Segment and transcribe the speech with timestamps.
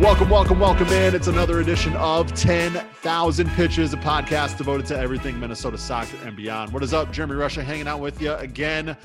[0.00, 1.14] Welcome, welcome, welcome in.
[1.14, 6.72] It's another edition of 10,000 Pitches, a podcast devoted to everything Minnesota soccer and beyond.
[6.72, 7.12] What is up?
[7.12, 8.96] Jeremy Russia hanging out with you again.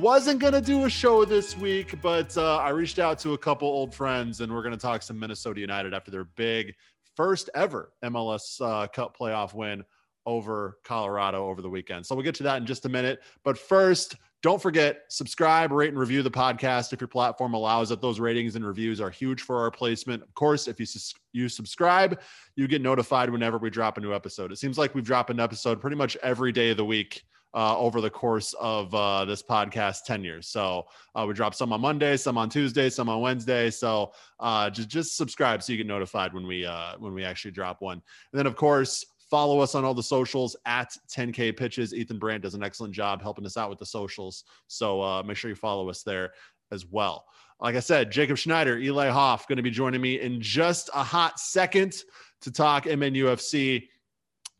[0.00, 3.38] Wasn't going to do a show this week, but uh, I reached out to a
[3.38, 6.74] couple old friends and we're going to talk some Minnesota United after their big
[7.14, 9.84] first ever MLS uh, Cup playoff win
[10.26, 12.04] over Colorado over the weekend.
[12.04, 13.20] So we'll get to that in just a minute.
[13.44, 18.00] But first, don't forget, subscribe, rate, and review the podcast if your platform allows it.
[18.00, 20.22] Those ratings and reviews are huge for our placement.
[20.22, 20.86] Of course, if you
[21.32, 22.20] you subscribe,
[22.54, 24.52] you get notified whenever we drop a new episode.
[24.52, 27.76] It seems like we've dropped an episode pretty much every day of the week uh,
[27.78, 30.46] over the course of uh, this podcast 10 years.
[30.46, 33.70] So uh, we drop some on Monday, some on Tuesday, some on Wednesday.
[33.70, 37.52] So uh, just just subscribe so you get notified when we uh, when we actually
[37.52, 38.02] drop one.
[38.32, 41.92] And then of course Follow us on all the socials at 10K Pitches.
[41.92, 44.44] Ethan Brand does an excellent job helping us out with the socials.
[44.68, 46.32] So uh, make sure you follow us there
[46.70, 47.24] as well.
[47.60, 51.02] Like I said, Jacob Schneider, Eli Hoff going to be joining me in just a
[51.02, 51.94] hot second
[52.42, 53.88] to talk MNUFC.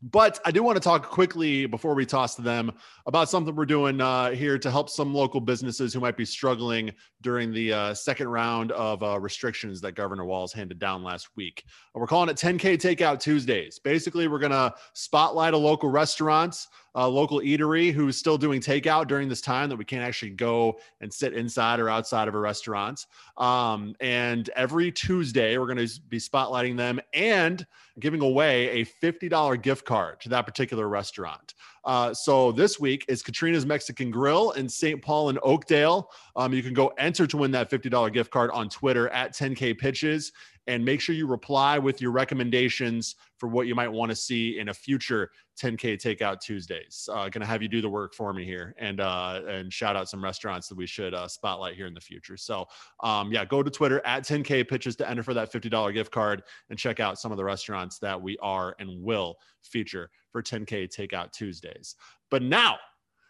[0.01, 2.71] But I do want to talk quickly before we toss to them
[3.07, 6.91] about something we're doing uh, here to help some local businesses who might be struggling
[7.21, 11.63] during the uh, second round of uh, restrictions that Governor Walz handed down last week.
[11.95, 13.79] We're calling it 10K Takeout Tuesdays.
[13.79, 19.07] Basically, we're going to spotlight a local restaurant uh, local eatery who's still doing takeout
[19.07, 22.39] during this time that we can't actually go and sit inside or outside of a
[22.39, 23.05] restaurant.
[23.37, 27.65] Um, and every Tuesday, we're going to be spotlighting them and
[27.99, 31.53] giving away a $50 gift card to that particular restaurant.
[31.87, 35.01] Uh, so this week is Katrina's Mexican Grill in St.
[35.01, 36.11] Paul and Oakdale.
[36.35, 39.77] Um, you can go enter to win that $50 gift card on Twitter at 10K
[39.77, 40.33] Pitches
[40.67, 44.59] and make sure you reply with your recommendations for what you might want to see
[44.59, 48.45] in a future 10k takeout tuesdays uh, gonna have you do the work for me
[48.45, 51.93] here and uh, and shout out some restaurants that we should uh, spotlight here in
[51.93, 52.65] the future so
[53.03, 56.43] um, yeah go to twitter at 10k pitches to enter for that $50 gift card
[56.69, 60.87] and check out some of the restaurants that we are and will feature for 10k
[60.87, 61.95] takeout tuesdays
[62.29, 62.77] but now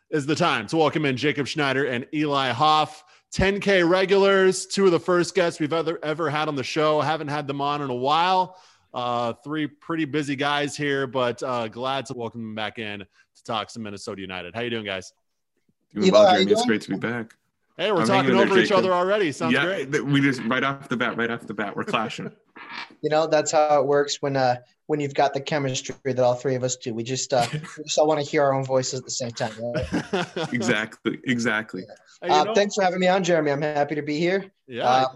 [0.09, 3.03] is the time to welcome in Jacob Schneider and Eli Hoff.
[3.33, 7.01] 10K regulars, two of the first guests we've ever ever had on the show.
[7.01, 8.57] Haven't had them on in a while.
[8.93, 13.43] Uh, three pretty busy guys here, but uh, glad to welcome them back in to
[13.43, 14.55] talk some Minnesota United.
[14.55, 15.11] How you doing, guys?
[15.93, 16.51] Doing well, Jeremy.
[16.51, 17.35] It's great to be back.
[17.77, 19.31] Hey, we're I'm talking over each other already.
[19.33, 20.05] Sounds yeah, great.
[20.05, 22.31] We just right off the bat, right off the bat, we're clashing.
[23.01, 24.57] you know, that's how it works when uh
[24.87, 26.93] when you've got the chemistry that all three of us do.
[26.93, 29.31] We just uh we just all want to hear our own voices at the same
[29.31, 29.53] time.
[29.61, 30.53] Right?
[30.53, 31.19] exactly.
[31.25, 31.83] Exactly.
[32.23, 32.33] Yeah.
[32.33, 33.51] Uh, thanks for having me on, Jeremy.
[33.51, 34.51] I'm happy to be here.
[34.67, 34.83] Yeah.
[34.83, 35.07] Uh,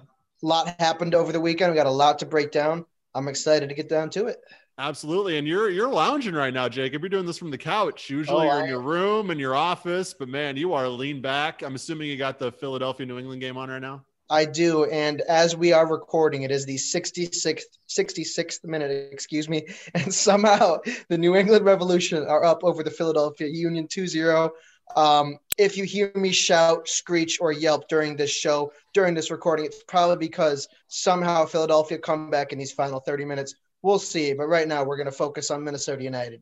[0.44, 1.72] a lot happened over the weekend.
[1.72, 2.86] We got a lot to break down.
[3.14, 4.42] I'm excited to get down to it.
[4.78, 5.38] Absolutely.
[5.38, 7.02] And you're you're lounging right now, Jacob.
[7.04, 8.10] You're doing this from the couch.
[8.10, 11.62] Usually oh, you're in your room in your office, but man, you are lean back.
[11.62, 14.04] I'm assuming you got the Philadelphia New England game on right now.
[14.32, 14.86] I do.
[14.86, 19.68] And as we are recording, it is the 66th 66th minute, excuse me.
[19.94, 20.78] And somehow
[21.10, 24.50] the New England Revolution are up over the Philadelphia Union 2-0.
[24.96, 29.66] Um, if you hear me shout, screech, or yelp during this show, during this recording,
[29.66, 34.34] it's probably because somehow Philadelphia come back in these final 30 minutes we'll see.
[34.34, 36.42] But right now, we're going to focus on Minnesota United.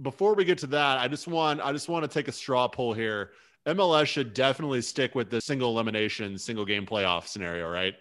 [0.00, 2.66] Before we get to that, I just want I just want to take a straw
[2.66, 3.30] poll here.
[3.66, 7.94] MLS should definitely stick with the single elimination, single game playoff scenario, right?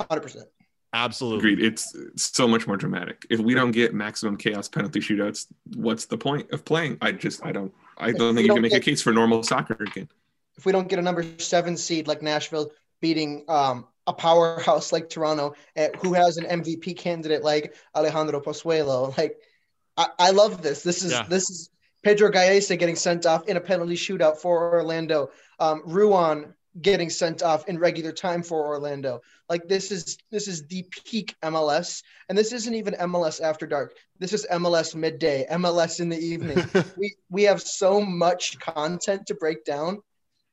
[0.00, 0.46] Hundred percent.
[0.94, 1.52] Absolutely.
[1.52, 1.66] Agreed.
[1.66, 3.26] It's, it's so much more dramatic.
[3.28, 6.96] If we don't get maximum chaos penalty shootouts, what's the point of playing?
[7.02, 9.42] I just I don't I don't think you can make get, a case for normal
[9.42, 10.08] soccer again.
[10.56, 12.70] If we don't get a number seven seed like Nashville
[13.00, 19.16] beating um, a powerhouse like Toronto, uh, who has an MVP candidate like Alejandro Pozuelo.
[19.18, 19.38] Like,
[19.96, 20.82] I, I love this.
[20.82, 21.26] This is yeah.
[21.28, 21.70] this is
[22.08, 25.28] Pedro Gallese getting sent off in a penalty shootout for Orlando.
[25.58, 29.20] Um, Ruan getting sent off in regular time for Orlando.
[29.50, 33.94] Like this is this is the peak MLS, and this isn't even MLS after dark.
[34.18, 36.64] This is MLS midday, MLS in the evening.
[36.96, 39.98] we we have so much content to break down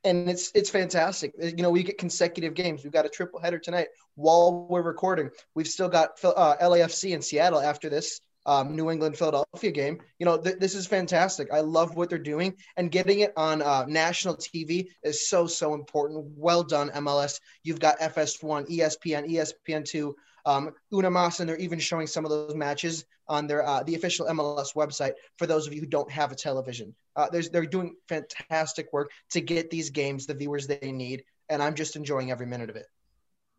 [0.04, 1.32] and it's it's fantastic.
[1.40, 2.84] You know, we get consecutive games.
[2.84, 5.30] We've got a triple header tonight while we're recording.
[5.54, 10.00] We've still got uh, LAFC in Seattle after this um, New England Philadelphia game.
[10.18, 11.48] You know, th- this is fantastic.
[11.52, 15.74] I love what they're doing, and getting it on uh, national TV is so so
[15.74, 16.24] important.
[16.36, 17.40] Well done, MLS.
[17.62, 20.14] You've got FS1, ESPN, ESPN2
[20.46, 24.26] um, UniMás, and they're even showing some of those matches on their uh, the official
[24.26, 26.94] MLS website for those of you who don't have a television.
[27.16, 31.74] Uh, they're doing fantastic work to get these games the viewers they need, and I'm
[31.74, 32.86] just enjoying every minute of it.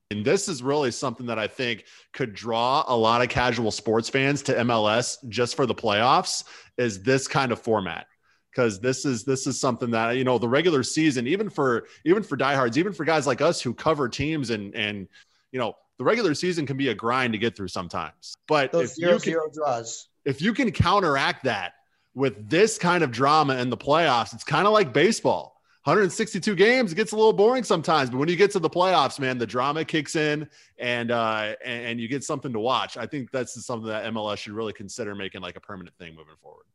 [0.09, 4.07] And this is really something that I think could draw a lot of casual sports
[4.07, 6.45] fans to MLS just for the playoffs.
[6.77, 8.07] Is this kind of format?
[8.55, 12.23] because this is this is something that you know the regular season even for even
[12.23, 15.07] for diehards even for guys like us who cover teams and and
[15.51, 18.35] you know, the regular season can be a grind to get through sometimes.
[18.47, 20.07] But Those if zero you can, zero draws.
[20.25, 21.73] if you can counteract that
[22.13, 25.56] with this kind of drama in the playoffs, it's kind of like baseball.
[25.87, 29.21] 162 games, it gets a little boring sometimes, but when you get to the playoffs,
[29.21, 32.97] man, the drama kicks in and uh and, and you get something to watch.
[32.97, 36.35] I think that's something that MLS should really consider making like a permanent thing moving
[36.41, 36.65] forward.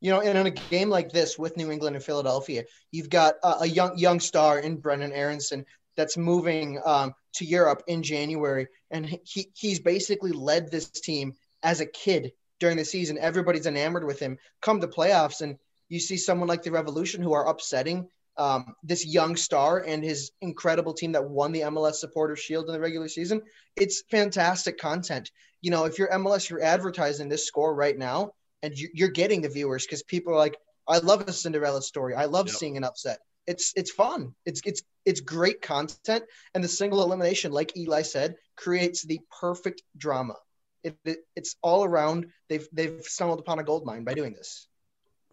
[0.00, 2.62] You know, and in a game like this with New England and Philadelphia,
[2.92, 5.66] you've got a, a young young star in Brenden Aaronson
[5.96, 11.34] that's moving um, to Europe in January, and he he's basically led this team
[11.64, 12.30] as a kid
[12.60, 13.18] during the season.
[13.18, 14.38] Everybody's enamored with him.
[14.62, 15.58] Come to playoffs, and
[15.88, 20.32] you see someone like the Revolution who are upsetting um, this young star and his
[20.40, 23.42] incredible team that won the MLS Supporter Shield in the regular season.
[23.76, 25.30] It's fantastic content.
[25.60, 28.32] You know, if you're MLS, you're advertising this score right now,
[28.62, 30.56] and you- you're getting the viewers because people are like,
[30.88, 32.14] "I love a Cinderella story.
[32.14, 32.56] I love Yep.
[32.56, 34.34] seeing an upset." It's it's fun.
[34.46, 39.82] It's it's it's great content, and the single elimination, like Eli said, creates the perfect
[39.96, 40.36] drama.
[40.82, 42.32] It, it, it's all around.
[42.48, 44.66] They've they've stumbled upon a gold mine by doing this.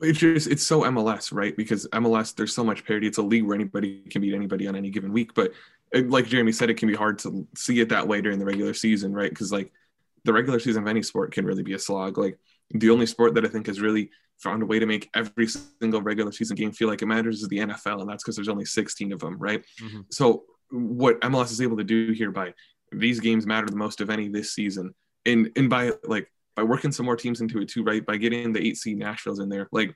[0.01, 1.56] It's just it's so MLS, right?
[1.56, 3.07] Because MLS, there's so much parity.
[3.07, 5.33] It's a league where anybody can beat anybody on any given week.
[5.33, 5.53] But
[5.92, 8.45] it, like Jeremy said, it can be hard to see it that way during the
[8.45, 9.30] regular season, right?
[9.30, 9.71] Because like
[10.24, 12.18] the regular season of any sport can really be a slog.
[12.18, 12.39] Like
[12.71, 16.01] the only sport that I think has really found a way to make every single
[16.01, 18.65] regular season game feel like it matters is the NFL, and that's because there's only
[18.65, 19.63] 16 of them, right?
[19.80, 20.06] Mhm.
[20.12, 22.53] So what MLS is able to do here by
[22.92, 24.95] these games matter the most of any this season,
[25.25, 28.06] and and by like by working some more teams into it too, right?
[28.06, 29.95] By getting the eight seed Nashville's in there, like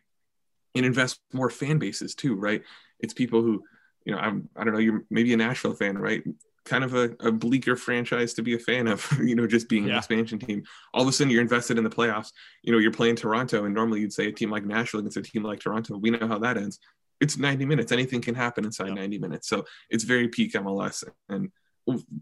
[0.76, 2.62] and invest more fan bases too, right?
[3.00, 3.64] It's people who,
[4.06, 6.24] you know, I'm I don't know, you're maybe a Nashville fan, right?
[6.66, 9.90] Kind of a, a bleaker franchise to be a fan of, you know, just being
[9.90, 10.64] an expansion team.
[10.94, 12.32] All of a sudden you're invested in the playoffs.
[12.64, 15.22] You know, you're playing Toronto, and normally you'd say a team like Nashville against a
[15.22, 15.98] team like Toronto.
[15.98, 16.80] We know how that ends.
[17.22, 17.92] It's 90 minutes.
[17.92, 18.96] Anything can happen inside Yeah.
[18.96, 19.48] 90 minutes.
[19.48, 21.04] So it's very peak MLS.
[21.30, 21.52] And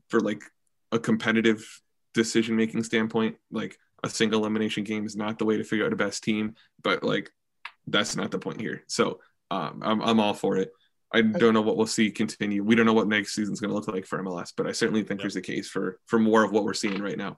[0.09, 0.43] for like
[0.91, 1.65] a competitive
[2.13, 5.93] decision making standpoint, like a single elimination game is not the way to figure out
[5.93, 6.55] a best team.
[6.83, 7.31] But like
[7.87, 8.83] that's not the point here.
[8.87, 9.19] So
[9.51, 10.71] um, I'm I'm all for it.
[11.15, 12.63] I don't know what we'll see continue.
[12.63, 15.03] We don't know what next season's going to look like for MLS, but I certainly
[15.03, 15.25] think Yeah.
[15.25, 17.37] there's a case for for more of what we're seeing right now.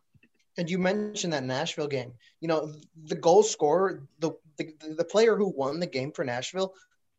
[0.57, 2.13] And you mentioned that Nashville game.
[2.39, 2.71] You know,
[3.03, 6.73] the goal scorer, the, the the player who won the game for Nashville,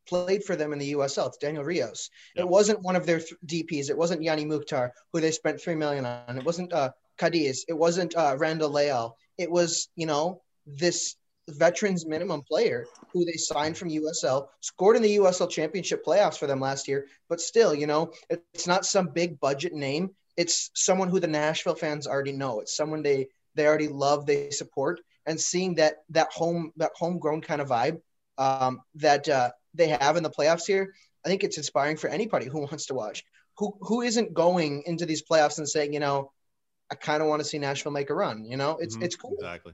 [0.09, 1.27] played for them in the USL.
[1.29, 2.09] It's Daniel Rios.
[2.35, 2.45] Yep.
[2.45, 3.91] It wasn't one of their th- DPS.
[3.91, 6.39] It wasn't Hany Mukhtar, who they spent three million on.
[6.39, 7.67] It wasn't uh, Cadiz.
[7.69, 9.19] It wasn't uh, Randall Leal.
[9.39, 11.17] It was you know this
[11.49, 16.47] veterans minimum player who they signed from USL, scored in the USL Championship playoffs for
[16.47, 17.07] them last year.
[17.29, 18.13] But still, you know,
[18.53, 20.11] it's not some big budget name.
[20.37, 22.61] It's someone who the Nashville fans already know.
[22.61, 27.41] It's someone they they already love, they support, and seeing that that home that homegrown
[27.41, 28.01] kind of vibe
[28.39, 30.95] um, that uh, they have in the playoffs here,
[31.25, 33.25] I think it's inspiring for anybody who wants to watch.
[33.59, 36.33] Who who isn't going into these playoffs and saying, you know,
[36.91, 38.45] I kind of want to see Nashville make a run.
[38.45, 39.03] You know, it's Mhm.
[39.05, 39.35] it's cool.
[39.35, 39.73] Exactly.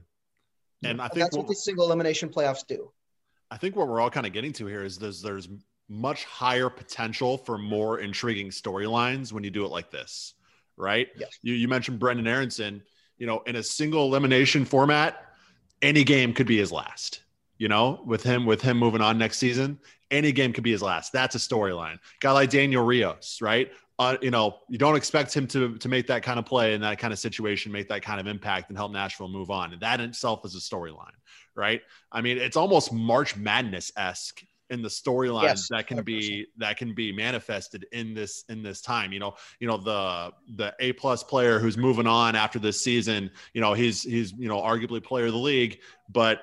[0.83, 2.91] And I And think that's what what, the single elimination playoffs do.
[3.51, 5.47] I think what we're all kind of getting to here is there's there's
[5.89, 10.33] much higher potential for more intriguing storylines when you do it like this,
[10.77, 11.09] right?
[11.17, 11.37] Yes.
[11.41, 12.81] You you mentioned Brenden Aaronson,
[13.17, 15.23] you know, in a single elimination format,
[15.81, 17.21] any game could be his last.
[17.59, 19.79] You know, with him with him moving on next season,
[20.09, 21.13] any game could be his last.
[21.13, 21.99] That's a storyline.
[22.19, 23.71] Guy like Daniel Rios, right?
[24.03, 26.81] Uh, you know, you don't expect him to to make that kind of play in
[26.81, 29.73] that kind of situation, make that kind of impact, and help Nashville move on.
[29.73, 31.15] And that in itself is a storyline,
[31.55, 31.81] right?
[32.11, 36.77] I mean, it's almost March Madness esque in the storylines Yes, that can be that
[36.77, 39.13] can be manifested in this in this time.
[39.13, 43.31] You know, you know the the A plus player who's moving on after this season.
[43.53, 45.79] You know, he's he's you know arguably player of the league,
[46.09, 46.41] but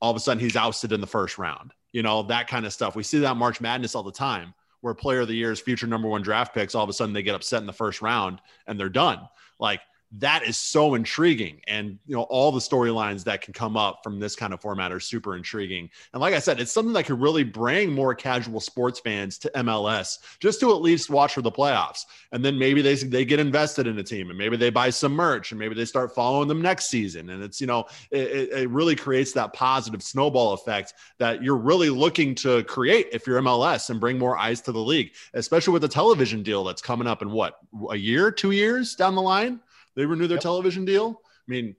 [0.00, 1.72] all of a sudden he's ousted in the first round.
[1.92, 2.96] You know that kind of stuff.
[2.96, 6.08] We see that March Madness all the time, where player of the year's future number
[6.08, 8.78] one draft picks all of a sudden they get upset in the first round and
[8.78, 9.20] they're done.
[9.58, 9.80] Like
[10.18, 11.60] that is so intriguing.
[11.68, 14.92] And you know all the storylines that can come up from this kind of format
[14.92, 15.88] are super intriguing.
[16.12, 19.50] And like i said it's something that could really bring more casual sports fans to
[19.56, 22.04] mls just to at least watch for the playoffs.
[22.32, 25.12] And then maybe they they get invested in a team and maybe they buy some
[25.12, 27.30] merch and maybe they start following them next season.
[27.30, 31.90] And it's you know it, it- really creates that positive snowball effect that you're really
[31.90, 35.82] looking to create if you're mls and bring more eyes to the league especially with
[35.82, 37.58] the television deal that's coming up in what
[37.90, 39.60] a year two years down the line
[39.94, 40.42] they renew their Yep.
[40.42, 41.20] television deal.
[41.26, 41.76] I mean,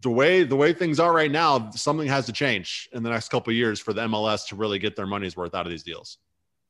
[0.00, 3.28] the way the way things are right now, something has to change in the next
[3.28, 5.82] couple of years for the MLS to really get their money's worth out of these
[5.82, 6.18] deals.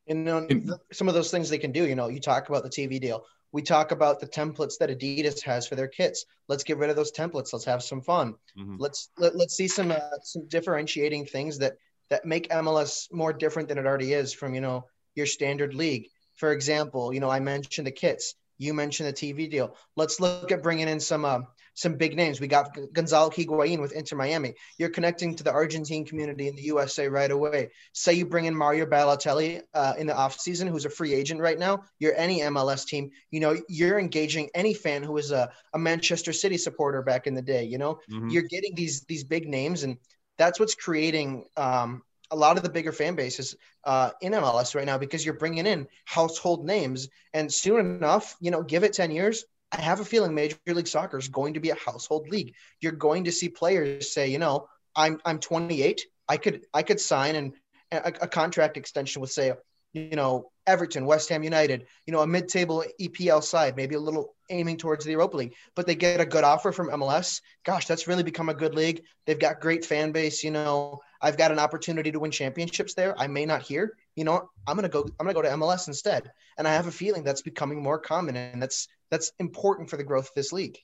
[0.08, 2.62] And you know, some of those things they can do, you know, you talk about
[2.62, 3.24] the TV deal.
[3.52, 6.24] We talk about the templates that Adidas has for their kits.
[6.48, 7.52] Let's get rid of those templates.
[7.52, 8.34] Let's have some fun.
[8.58, 8.76] Mhm.
[8.78, 11.76] Let's let, let's see some uh, some differentiating things that
[12.10, 16.08] that make MLS more different than it already is from you know your standard league.
[16.34, 18.34] For example, you know I mentioned the kits.
[18.58, 19.76] You mentioned the TV deal.
[19.96, 21.40] Let's look at bringing in some uh,
[21.76, 22.40] some big names.
[22.40, 24.54] We got Gonzalo Higuain with Inter Miami.
[24.78, 27.70] You're connecting to the Argentine community in the USA right away.
[27.92, 31.58] Say you bring in Mario Balotelli uh, in the offseason, who's a free agent right
[31.58, 31.84] now.
[31.98, 33.10] You're any MLS team.
[33.30, 37.34] You know, you're engaging any fan who was a, a Manchester City supporter back in
[37.34, 37.64] the day.
[37.64, 38.30] You know, mm-hmm.
[38.30, 39.98] you're getting these these big names, and
[40.38, 44.86] that's what's creating um, a lot of the bigger fan bases uh, in MLS right
[44.86, 49.10] now because you're bringing in household names, and soon enough, you know, give it ten
[49.10, 52.54] years, I have a feeling Major League Soccer is going to be a household league.
[52.80, 56.06] You're going to see players say, you know, I'm I'm 28.
[56.28, 57.52] I could I could sign and
[57.92, 59.52] a, a contract extension with say,
[59.92, 64.34] you know, Everton, West Ham United, you know, a mid-table EPL side, maybe a little
[64.50, 67.40] aiming towards the Europa League, but they get a good offer from MLS.
[67.64, 69.02] Gosh, that's really become a good league.
[69.26, 70.42] They've got great fan base.
[70.42, 73.18] You know, I've got an opportunity to win championships there.
[73.18, 73.96] I may not here.
[74.14, 75.02] You know, I'm gonna go.
[75.02, 76.30] I'm gonna go to MLS instead.
[76.58, 80.04] And I have a feeling that's becoming more common, and that's that's important for the
[80.04, 80.78] growth of this league.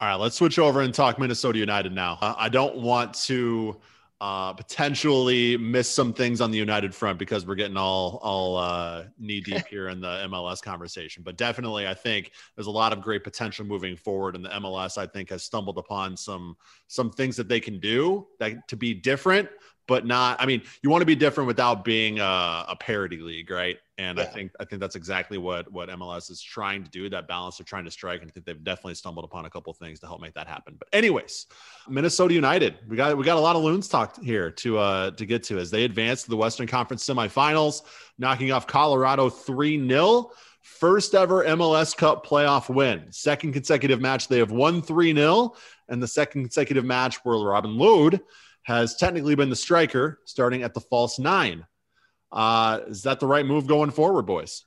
[0.00, 2.18] All right, let's switch over and talk Minnesota United now.
[2.22, 3.76] I don't want to
[4.20, 9.04] uh, potentially miss some things on the United front because we're getting all all uh,
[9.18, 11.22] knee deep here in the MLS conversation.
[11.22, 14.98] But definitely, I think there's a lot of great potential moving forward, and the MLS
[14.98, 18.92] I think has stumbled upon some some things that they can do that to be
[18.92, 19.48] different
[19.90, 20.40] but not.
[20.40, 23.76] I mean, you want to be different without being a, a parity league, right?
[23.98, 24.22] And yeah.
[24.22, 27.10] I think I think that's exactly what what MLS is trying to do.
[27.10, 29.72] That balance they're trying to strike, and I think they've definitely stumbled upon a couple
[29.72, 30.76] things to help make that happen.
[30.78, 31.46] But anyways,
[31.88, 35.26] Minnesota United, we got we got a lot of loons talk here to uh to
[35.26, 37.82] get to as they advance to the Western Conference semifinals,
[38.16, 40.30] knocking off Colorado three 0
[40.62, 43.06] First ever MLS Cup playoff win.
[43.10, 45.56] Second consecutive match they have won 3 0.
[45.88, 48.20] And the second consecutive match where Robin Lod
[48.70, 51.66] has technically been the striker starting at the false nine.
[52.30, 54.64] Uh, is that the right move going forward, boys?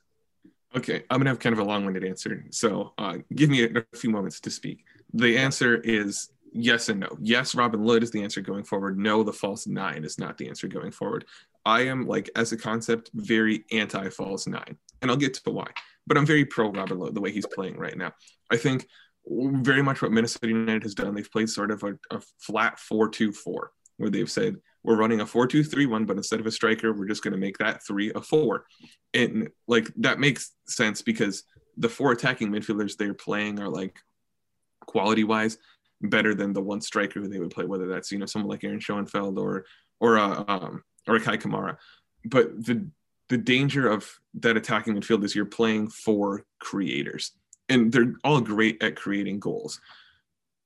[0.75, 3.97] Okay, I'm gonna have kind of a long-winded answer, so uh, give me a, a,
[3.97, 4.83] few moments to speak.
[5.13, 7.17] The answer is yes and no.
[7.21, 8.99] Yes, Robin Lod is the answer going forward.
[8.99, 11.25] No, the false nine is not the answer going forward.
[11.65, 15.67] I am like, as a concept, very anti-false nine, and I'll get to why.
[16.05, 18.11] But I'm very pro Robin Lod the way he's playing right now.
[18.51, 18.85] I think
[19.25, 21.15] very much what Minnesota United has done.
[21.15, 26.05] They've played sort of a, a flat four-two-four where they've said we're running a 4-2-3-1
[26.07, 28.65] but instead of a striker we're just going to make that 3 a 4
[29.13, 31.43] and like that makes sense because
[31.77, 33.99] the four attacking midfielders they're playing are like
[34.81, 35.57] quality wise
[36.01, 38.63] better than the one striker who they would play whether that's you know someone like
[38.63, 39.65] Aaron Schoenfeld or
[39.99, 41.77] or uh, um or Kei Kamara.
[42.25, 42.87] But the
[43.29, 47.31] the danger of that attacking midfield is you're playing for creators
[47.69, 49.79] and they're all great at creating goals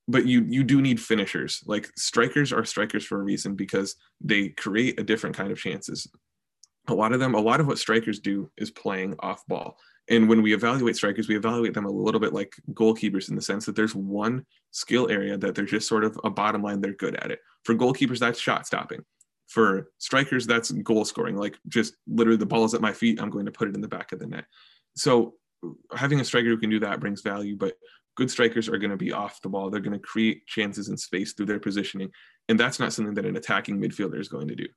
[0.08, 1.64] but you you do need finishers.
[1.66, 6.08] Like strikers are strikers for a reason because they create a different kind of chances.
[6.88, 9.78] A lot of them, a lot of what strikers do is playing off ball.
[10.10, 13.42] And when we evaluate strikers, we evaluate them a little bit like goalkeepers in the
[13.42, 16.94] sense that there's one skill area that they're just sort of a bottom line, they're
[16.94, 17.40] good at it.
[17.66, 19.04] For goalkeepers, that's shot stopping.
[19.50, 21.36] For strikers, that's goal scoring.
[21.36, 23.82] Like just literally the ball is at my feet, I'm going to put it in
[23.82, 24.46] the back of the net.
[24.96, 25.34] So
[25.94, 27.74] having a striker who can do that brings value, but
[28.18, 29.70] good strikers are going to be off the ball.
[29.70, 32.10] They're going to create chances in space through their positioning.
[32.50, 34.68] And that's not something that an attacking midfielder is going to do.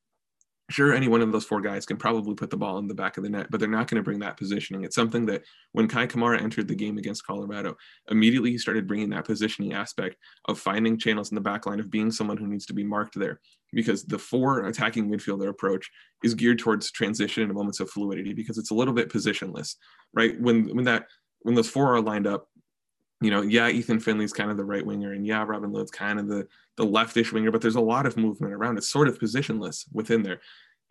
[0.71, 3.17] Sure, any one of those four guys can probably put the ball in the back
[3.17, 4.85] of the net, but they're not going to bring that positioning.
[4.85, 5.43] It's something that
[5.73, 7.77] when Kei Kamara entered the game against Colorado,
[8.09, 11.91] immediately he started bringing that positioning aspect of finding channels in the back line, of
[11.91, 13.41] being someone who needs to be marked there.
[13.73, 15.91] Because the four attacking midfielder approach
[16.23, 19.75] is geared towards transition and moments of fluidity because it's a little bit positionless,
[20.13, 20.41] right?
[20.41, 21.07] When when that
[21.43, 22.47] when those four are lined up,
[23.21, 26.19] you know, yeah, Ethan Finlay's kind of the right winger, and yeah, Robin Lod's kind
[26.19, 26.47] of the
[26.77, 28.79] the leftish winger, but there's a lot of movement around.
[28.79, 30.41] It's sort of positionless within there.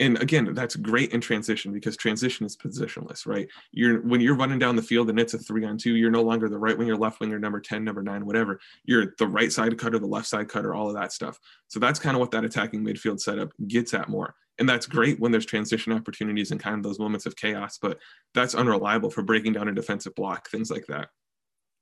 [0.02, 3.50] And again, that's great in transition because transition is positionless, right?
[3.72, 6.22] You're when you're running down the field and it's a three on two, you're no
[6.22, 8.60] longer the right winger, left winger, number 10, number nine, whatever.
[8.86, 11.38] You're the right side cutter, the left side cutter, all of that stuff.
[11.68, 14.36] So that's kind of what that attacking midfield setup gets at more.
[14.58, 18.00] And that's great when there's transition opportunities and kind of those moments of chaos, but
[18.34, 21.10] that's unreliable for breaking down a defensive block, things like that.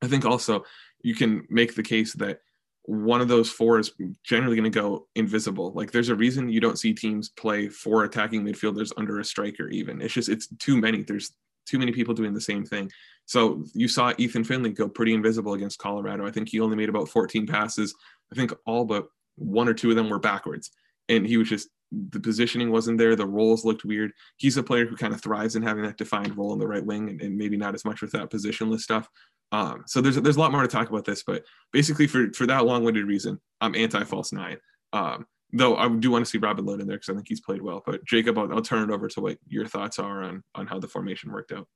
[0.02, 0.66] I think also
[1.02, 2.42] you can make the case that
[2.84, 3.92] one of those four is
[4.24, 5.74] generally going to go invisible.
[5.74, 9.68] Like there's a reason you don't see teams play four attacking midfielders under a striker
[9.68, 10.02] even.
[10.02, 11.04] It's just it's too many.
[11.04, 11.34] There's
[11.66, 12.90] too many people doing the same thing.
[13.26, 16.26] So you saw Ethan Finlay go pretty invisible against Colorado.
[16.26, 17.94] I think he only made about 14 passes.
[18.32, 20.72] I think all but one or two of them were backwards.
[21.10, 23.18] And he was just the positioning wasn't there.
[23.18, 24.12] The roles looked weird.
[24.38, 26.86] He's a player who kind of thrives in having that defined role in the right
[26.86, 29.10] wing and, and maybe not as much with that positionless stuff.
[29.52, 32.46] Um, so there's there's a lot more to talk about this, but basically for for
[32.48, 34.58] that long-winded reason, I'm anti-false nine.
[34.94, 37.42] Um, though I do want to see Robin Lod in there because I think he's
[37.42, 37.82] played well.
[37.86, 40.80] But Jacob, I'll, I'll, turn it over to what your thoughts are on on how
[40.80, 41.68] the formation worked out.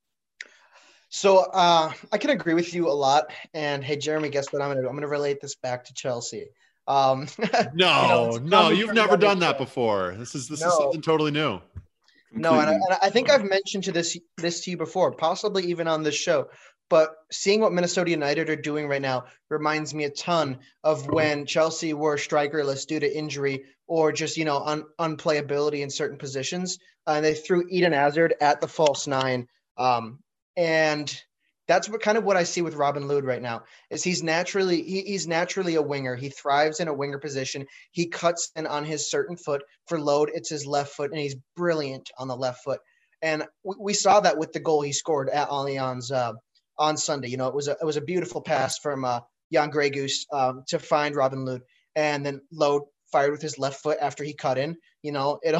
[1.09, 3.31] So uh, I can agree with you a lot.
[3.53, 4.87] And hey, Jeremy, guess what I'm gonna do?
[4.87, 6.47] I'm gonna relate this back to Chelsea.
[6.87, 7.27] Um,
[7.73, 10.15] no, you know, no, you've never done that before.
[10.17, 10.67] This is this no.
[10.67, 11.61] is something totally new.
[12.33, 15.65] No, and I, and I, think I've mentioned to this this to you before, possibly
[15.65, 16.47] even on this show.
[16.91, 21.45] But seeing what Minnesota United are doing right now reminds me a ton of when
[21.45, 26.79] Chelsea were strikerless due to injury or just you know un, unplayability in certain positions,
[27.07, 29.47] uh, and they threw Eden Hazard at the false nine.
[29.77, 30.19] Um,
[30.57, 31.17] and
[31.65, 34.83] that's what kind of what I see with Robin Lod right now is he's naturally
[34.83, 36.17] he, he's naturally a winger.
[36.17, 37.65] He thrives in a winger position.
[37.91, 39.63] He cuts in on his certain foot.
[39.87, 42.81] For Lod, it's his left foot, and he's brilliant on the left foot.
[43.21, 46.33] And we, we saw that with the goal he scored at Allianz uh,
[46.81, 47.29] on Sunday.
[47.29, 49.19] You know, it was a it was a beautiful pass from uh,
[49.53, 51.61] Jan Gregus um, to find Robin Lod,
[51.95, 54.75] and then Lod fired with his left foot after he cut in.
[55.03, 55.55] You know, it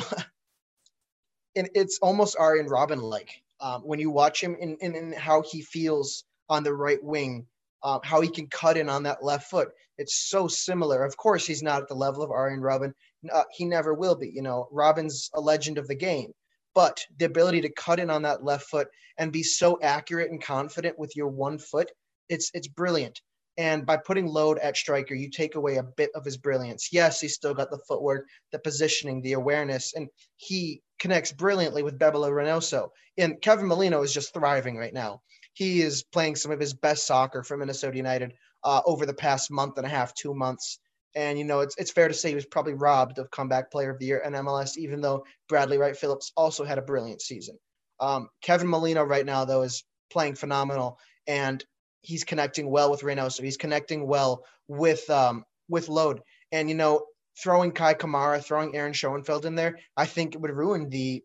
[1.55, 5.61] it's almost Arjen Robben like um, when you watch him in, in, in, how he
[5.61, 7.45] feels on the right wing,
[7.83, 9.69] uh, how he can cut in on that left foot.
[9.99, 11.05] It's so similar.
[11.05, 12.93] Of course, he's not at the level of Arjen Robben.
[13.31, 14.31] Uh, he never will be.
[14.33, 16.31] You know, Robben's a legend of the game.
[16.73, 18.87] But the ability to cut in on that left foot
[19.17, 21.91] and be so accurate and confident with your one foot,
[22.29, 23.21] it's it's brilliant.
[23.57, 26.89] And by putting Lod at striker, you take away a bit of his brilliance.
[26.91, 31.99] Yes, he's still got the footwork, the positioning, the awareness, and he connects brilliantly with
[31.99, 32.89] Bebelo Reynoso.
[33.17, 35.21] And Kevin Molino is just thriving right now.
[35.53, 39.51] He is playing some of his best soccer for Minnesota United uh, over the past
[39.51, 40.79] month and a half, two months.
[41.15, 43.91] And you know, it's it's fair to say he was probably robbed of comeback player
[43.91, 47.57] of the year in MLS, even though Bradley Wright Phillips also had a brilliant season.
[47.99, 51.63] Um, Kevin Molino right now though is playing phenomenal, and
[52.01, 53.43] he's connecting well with Reynoso.
[53.43, 56.21] He's connecting well with um, with Lod.
[56.51, 57.05] And you know,
[57.41, 61.23] throwing Kei Kamara, throwing Aaron Schoenfeld in there, I think it would ruin the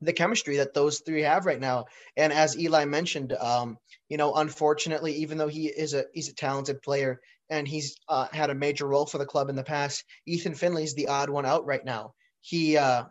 [0.00, 1.84] the chemistry that those three have right now.
[2.16, 6.34] And as Eli mentioned, um, you know, unfortunately, even though he is a he's a
[6.34, 7.20] talented player
[7.52, 10.94] and he's uh, had a major role for the club in the past, Ethan Finlay's
[10.94, 12.14] the odd one out right now.
[12.40, 13.04] He uh,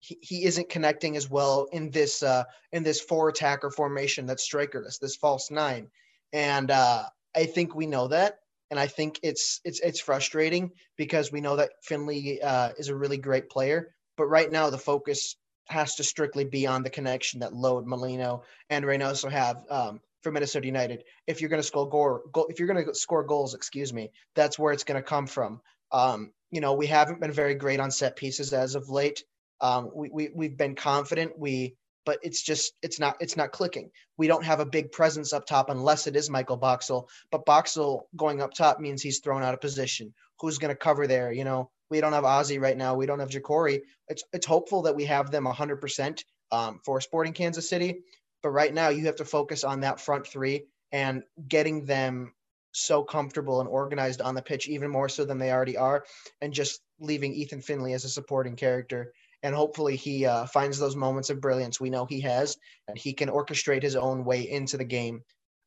[0.00, 4.48] he, he isn't connecting as well in this uh, in this four attacker formation that's
[4.48, 5.88] strikerless, this false nine,
[6.32, 7.04] and uh,
[7.34, 8.38] I think we know that.
[8.72, 12.96] And I think it's it's it's frustrating because we know that Finlay uh, is a
[12.96, 15.36] really great player, but right now the focus
[15.68, 20.32] has to strictly be on the connection that Lod, Molino, and Reynoso have um, for
[20.32, 21.04] Minnesota United.
[21.26, 24.10] If you're going to score goal, goal, if you're going to score goals, excuse me,
[24.34, 25.60] that's where it's going to come from.
[25.92, 29.24] Um, you know, we haven't been very great on set pieces as of late.
[29.60, 31.38] Um, we, we we've been confident.
[31.38, 33.90] We but it's just it's not it's not clicking.
[34.16, 37.08] We don't have a big presence up top unless it is Michael Boxall.
[37.30, 40.14] But Boxall going up top means he's thrown out of position.
[40.40, 41.30] Who's going to cover there?
[41.32, 42.94] You know, we don't have Ozzy right now.
[42.94, 43.80] We don't have Jacori.
[44.08, 48.00] It's it's hopeful that we have them 100% um, for Sporting Kansas City.
[48.42, 52.34] But right now, you have to focus on that front three and getting them
[52.72, 56.04] so comfortable and organized on the pitch, even more so than they already are,
[56.40, 60.96] and just leaving Ethan Finlay as a supporting character and hopefully he uh, finds those
[60.96, 62.56] moments of brilliance we know he has,
[62.88, 65.22] and he can orchestrate his own way into the game.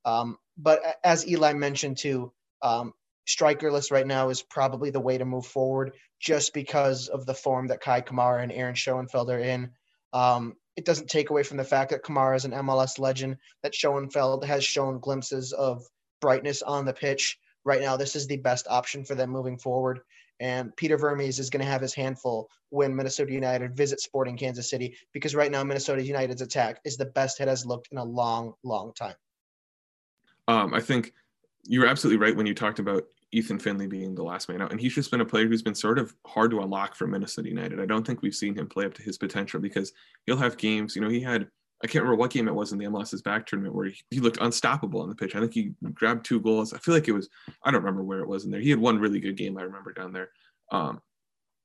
[0.06, 2.32] Um, but as Eli mentioned too,
[2.62, 2.94] um,
[3.28, 7.68] strikerless right now is probably the way to move forward, just because of the form
[7.68, 9.72] that Kei Kamara and Aaron Schoenfeld are in.
[10.12, 13.76] Um, it doesn't take away from the fact that Kamara is an MLS legend, that
[13.76, 15.86] Schoenfeld has shown glimpses of
[16.20, 17.38] brightness on the pitch.
[17.64, 20.02] Right now, this is the best option for them moving forward.
[20.40, 24.70] And Peter Vermes is going to have his handful when Minnesota United visit Sporting Kansas
[24.70, 28.04] City because right now Minnesota United's attack is the best it has looked in a
[28.04, 29.16] long, long time.
[30.48, 31.14] Um, I think
[31.66, 34.80] you're absolutely right when you talked about Ethan Finlay being the last man out, and
[34.80, 37.80] he's just been a player who's been sort of hard to unlock for Minnesota United.
[37.80, 39.92] I don't think we've seen him play up to his potential because
[40.26, 40.96] he'll have games.
[40.96, 41.48] You know, he had
[41.84, 44.22] I can't remember what game it was in the MLS's back tournament where he, he,
[44.22, 45.36] looked unstoppable on the pitch.
[45.36, 46.74] I think he grabbed two goals.
[46.74, 47.28] I feel like it was,
[47.62, 48.62] I don't remember where it was in there.
[48.62, 50.30] He had one really good game I remember down there.
[50.72, 51.02] Um,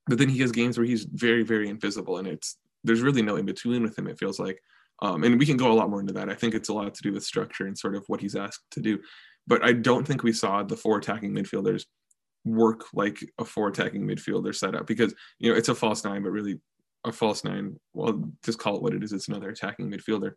[0.08, 3.36] but then he has games where he's very, very invisible and it's, there's really no
[3.36, 4.60] in between with him, it feels like.
[5.00, 6.28] Um, and we can go a lot more into that.
[6.28, 8.64] I think it's a lot to do with structure and sort of what he's asked
[8.72, 8.98] to do.
[9.48, 11.86] But I don't think we saw the four attacking midfielders
[12.44, 16.30] work like a four attacking midfielder setup because, you know, it's a false nine, but
[16.30, 16.60] really
[17.04, 17.76] a false nine.
[17.94, 19.12] Well, just call it what it is.
[19.12, 20.34] It's another attacking midfielder.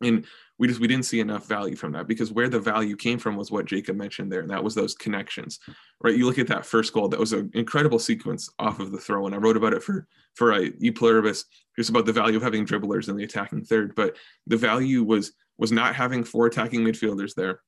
[0.00, 0.26] And
[0.58, 3.36] we just we didn't see enough value from that because where the value came from
[3.36, 5.60] was what Jacob mentioned there, and that was those connections,
[6.02, 6.16] right?
[6.16, 9.26] You look at that first goal; that was an incredible sequence off of the throw,
[9.26, 11.44] and I wrote about it for for a e pluribus,
[11.76, 13.94] just about the value of having dribblers in the attacking third.
[13.94, 14.16] But
[14.46, 17.60] the value was was not having four attacking midfielders there,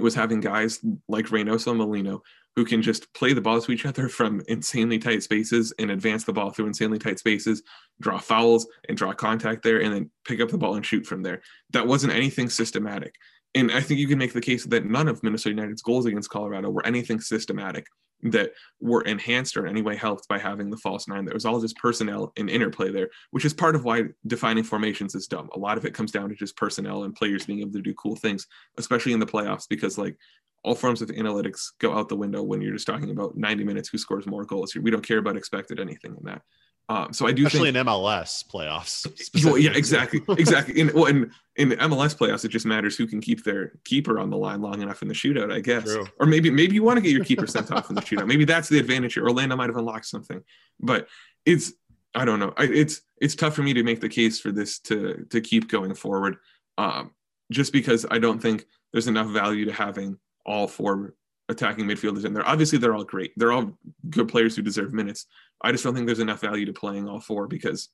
[0.00, 2.22] was having guys like Reynoso and Molino
[2.56, 6.24] who can just play the ball to each other from insanely tight spaces and advance
[6.24, 7.62] the ball through insanely tight spaces,
[8.00, 11.22] draw fouls and draw contact there, and then pick up the ball and shoot from
[11.22, 11.40] there.
[11.70, 13.14] That wasn't anything systematic.
[13.54, 16.30] And I think you can make the case that none of Minnesota United's goals against
[16.30, 17.86] Colorado were anything systematic
[18.22, 21.24] that were enhanced or in any way helped by having the false nine.
[21.24, 25.14] There was all just personnel and interplay there, which is part of why defining formations
[25.14, 25.50] is dumb.
[25.54, 27.94] A lot of it comes down to just personnel and players being able to do
[27.94, 28.46] cool things,
[28.78, 30.16] especially in the playoffs, because like
[30.64, 33.88] all forms of analytics go out the window when you're just talking about 90 minutes
[33.88, 34.74] who scores more goals.
[34.74, 36.42] We don't care about expected anything in that.
[36.88, 39.06] Um, so I do especially think, in MLS playoffs.
[39.44, 40.78] Well, yeah, exactly, exactly.
[40.78, 44.30] In well, in, in MLS playoffs, it just matters who can keep their keeper on
[44.30, 45.84] the line long enough in the shootout, I guess.
[45.84, 46.06] True.
[46.20, 48.26] Or maybe maybe you want to get your keeper sent off in the shootout.
[48.26, 49.24] Maybe that's the advantage here.
[49.24, 50.42] Orlando might have unlocked something,
[50.80, 51.08] but
[51.46, 51.72] it's
[52.14, 52.52] I don't know.
[52.56, 55.70] I, it's it's tough for me to make the case for this to to keep
[55.70, 56.36] going forward,
[56.78, 57.12] um,
[57.50, 61.14] just because I don't think there's enough value to having all four
[61.48, 62.46] attacking midfielders in there.
[62.48, 63.32] Obviously, they're all great.
[63.36, 63.78] They're all
[64.10, 65.26] good players who deserve minutes.
[65.62, 67.88] I just don't think there's enough value to playing all four because,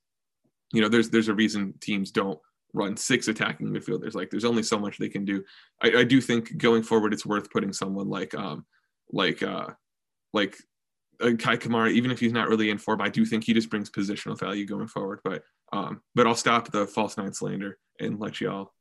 [0.73, 2.39] you know, there's there's a reason teams don't
[2.73, 4.15] run six attacking midfielders.
[4.15, 5.45] Like there's only so much they can do.
[5.83, 8.67] I, I do think going forward, it's worth putting someone like um
[9.11, 9.69] like uh
[10.33, 10.57] like
[11.21, 13.71] uh, Kei Kamara, even if he's not really in form, I do think he just
[13.71, 15.21] brings positional value going forward.
[15.25, 18.73] But um, but I'll stop the false nine slander and let y'all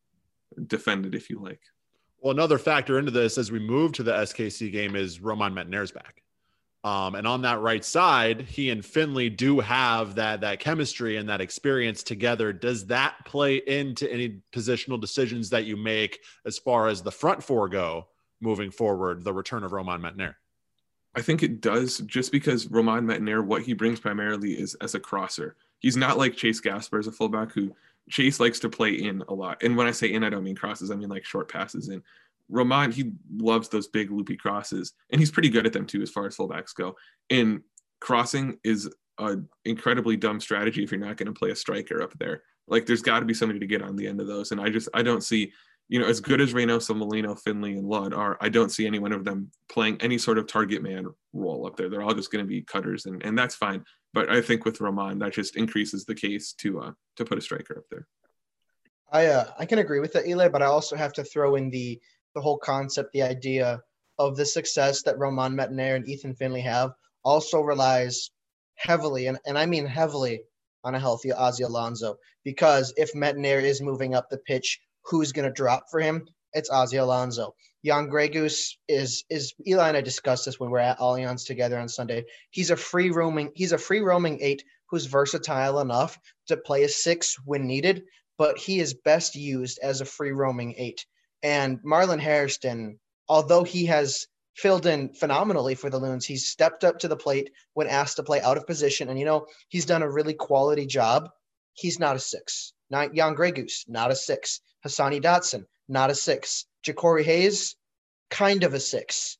[0.67, 1.61] defend it if you like.
[2.19, 5.91] Well, another factor into this as we move to the SKC game is Roman Métanire's
[5.91, 6.23] back.
[6.83, 11.27] Um, and on that right side, he and Finlay do have that that chemistry and
[11.27, 12.53] that experience together.
[12.53, 17.43] Does that play into any positional decisions that you make as far as the front
[17.43, 18.07] four go
[18.39, 19.23] moving forward?
[19.23, 20.35] The return of Roman Métanire.
[21.15, 24.99] I think it does, just because Roman Métanire, what he brings primarily is as a
[24.99, 25.55] crosser.
[25.79, 27.75] He's not like Chase Gasper as a fullback who
[28.09, 29.63] Chase likes to play in a lot.
[29.63, 32.01] And when I say in, I don't mean crosses, I mean like short passes in.
[32.49, 36.09] Roman, he loves those big loopy crosses, and he's pretty good at them too, as
[36.09, 36.95] far as fullbacks go.
[37.29, 37.61] And
[37.99, 38.89] crossing is
[39.19, 42.43] an incredibly dumb strategy if you're not going to play a striker up there.
[42.67, 44.51] Like, there's got to be somebody to get on the end of those.
[44.51, 45.51] And I just, I don't see,
[45.89, 48.99] you know, as good as Reynoso, Molino, Finlay, and Lod are, I don't see any
[48.99, 51.89] one of them playing any sort of target man role up there.
[51.89, 53.83] They're all just going to be cutters, and, and that's fine.
[54.13, 57.41] But I think with Roman, that just increases the case to uh, to put a
[57.41, 58.07] striker up there.
[59.11, 61.69] I uh, I can agree with that, Eli, but I also have to throw in
[61.69, 61.99] the
[62.35, 63.81] the whole concept, the idea
[64.19, 66.91] of the success that Roman Métanire and Ethan Finlay have
[67.23, 68.29] also relies
[68.75, 70.41] heavily, and, and I mean heavily,
[70.83, 72.17] on a healthy Ozzy Alonso.
[72.43, 76.27] Because if Métanire is moving up the pitch, who's going to drop for him?
[76.53, 77.55] It's Ozzy Alonso.
[77.85, 81.89] Jan Gregus is is Eli and I discussed this when we're at Allianz together on
[81.89, 82.25] Sunday.
[82.49, 86.17] He's a free roaming he's a free roaming eight who's versatile enough
[86.47, 88.03] to play a six when needed,
[88.37, 91.05] but he is best used as a free roaming eight.
[91.43, 96.99] And Marlon Hairston, although he has filled in phenomenally for the Loons, he's stepped up
[96.99, 99.09] to the plate when asked to play out of position.
[99.09, 101.29] And, you know, he's done a really quality job.
[101.73, 102.73] He's not a six.
[102.89, 104.61] Not Jan Gregus, not a six.
[104.87, 106.65] Hassani Dotson, not a six.
[106.85, 107.75] Jacori Hayes,
[108.29, 109.37] kind of a six.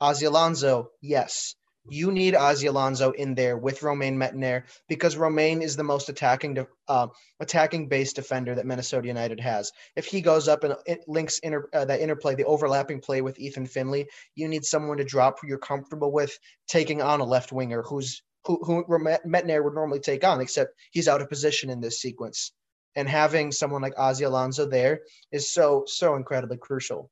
[0.00, 1.54] Ozzy Alonso, yes
[1.90, 6.66] you need Ozzy Alonso in there with Romain Métanire because Romain is the most attacking
[6.86, 7.08] uh,
[7.40, 9.72] attacking based defender that Minnesota United has.
[9.96, 13.66] If he goes up and links inter, uh, that interplay, the overlapping play with Ethan
[13.66, 16.38] Finlay, you need someone to drop who you're comfortable with
[16.68, 18.84] taking on a left winger who's who, who
[19.26, 22.52] Métanire would normally take on, except he's out of position in this sequence.
[22.98, 27.10] And having someone like Ozzy Alonso there is so so incredibly crucial.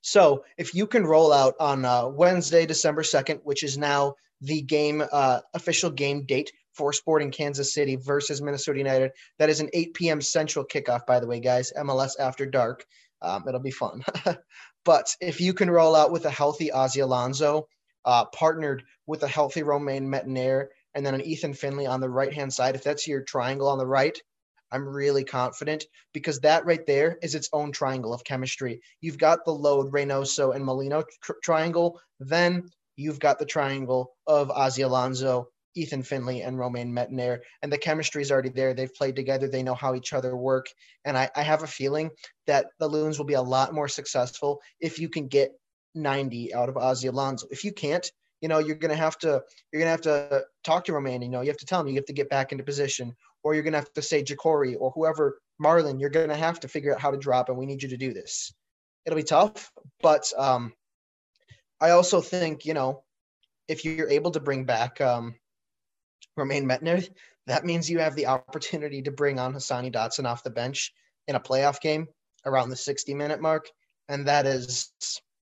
[0.00, 4.62] So if you can roll out on uh, Wednesday, December 2nd, which is now the
[4.62, 9.10] game uh, official game date for Sporting Kansas City versus Minnesota United.
[9.38, 10.20] That is an 8 p.m.
[10.22, 11.70] Central kickoff, by the way, guys.
[11.76, 12.86] MLS after dark.
[13.20, 14.02] Um, it'll be fun.
[14.86, 17.68] but if you can roll out with a healthy Ozzy Alonso,
[18.06, 22.32] uh, partnered with a healthy Romain Métanire, and then an Ethan Finlay on the right
[22.32, 24.18] hand side, if that's your triangle on the right,
[24.72, 28.80] I'm really confident because that right there is its own triangle of chemistry.
[29.00, 34.48] You've got the Lod Reynoso and Molino tr- triangle, then you've got the triangle of
[34.48, 38.74] Ozzy Alonso, Ethan Finlay, and Romain Métanire, and the chemistry is already there.
[38.74, 39.48] They've played together.
[39.48, 40.66] They know how each other work,
[41.04, 42.10] and I, I have a feeling
[42.46, 45.50] that the Loons will be a lot more successful if you can get
[45.94, 47.46] 90 out of Ozzy Alonso.
[47.50, 48.08] If you can't,
[48.44, 51.22] you know you're gonna have to you're gonna have to talk to Romain.
[51.22, 53.54] You know you have to tell him you have to get back into position, or
[53.54, 55.98] you're to have to say Jacori or whoever, Marlon.
[55.98, 58.12] you're to have to figure out how to drop, and we need you to do
[58.12, 58.52] this.
[59.06, 60.74] It'll be tough, but um,
[61.80, 63.02] I also think, you know,
[63.66, 65.36] if you're able to bring back um,
[66.36, 67.08] Romain Métanire,
[67.46, 70.92] that means you have the opportunity to bring on Hassani Dotson off the bench
[71.28, 72.08] in a playoff game
[72.44, 73.70] around the 60 minute mark.
[74.10, 74.92] and that is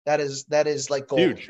[0.07, 1.41] that is that is like gold.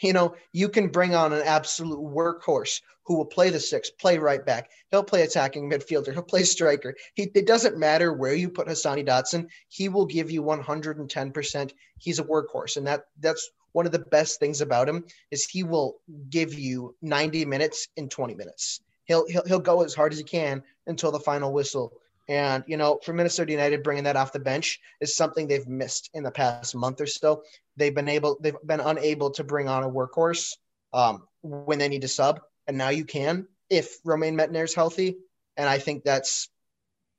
[0.00, 4.18] You know, you can bring on an absolute workhorse who will play the six, play
[4.18, 4.70] right back.
[4.90, 6.12] He'll play attacking midfielder.
[6.12, 6.94] He'll play striker.
[7.14, 9.48] He, it doesn't matter where you put Hassani Dotson.
[9.68, 11.72] He will give you 110%.
[11.98, 15.62] He's a workhorse, and that that's one of the best things about him is he
[15.62, 18.80] will give you 90 minutes in 20 minutes.
[19.04, 21.92] He'll he'll, he'll go as hard as he can until the final whistle.
[22.28, 26.10] And you know, for Minnesota United, bringing that off the bench is something they've missed
[26.14, 27.42] in the past month or so.
[27.76, 30.56] They've been able, they've been unable to bring on a workhorse
[30.92, 35.16] um, when they need to sub, and now you can if Romain Métanire's healthy.
[35.56, 36.48] And I think that's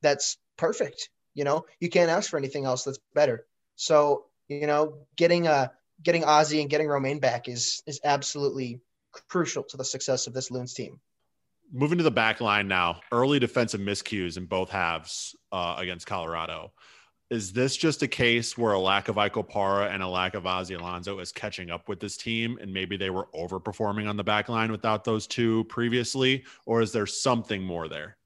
[0.01, 1.09] that's perfect.
[1.33, 3.45] You know, you can't ask for anything else that's better.
[3.75, 8.81] So you know, getting a getting Ozzy and getting Romain back is is absolutely
[9.29, 10.99] crucial to the success of this Loons team
[11.71, 16.71] moving to the back line now, early defensive miscues in both halves uh, against Colorado.
[17.29, 20.43] Is this just a case where a lack of Ike Opara and a lack of
[20.43, 24.23] Ozzy Alonso is catching up with this team, and maybe they were overperforming on the
[24.23, 28.17] back line without those two previously, or is there something more there?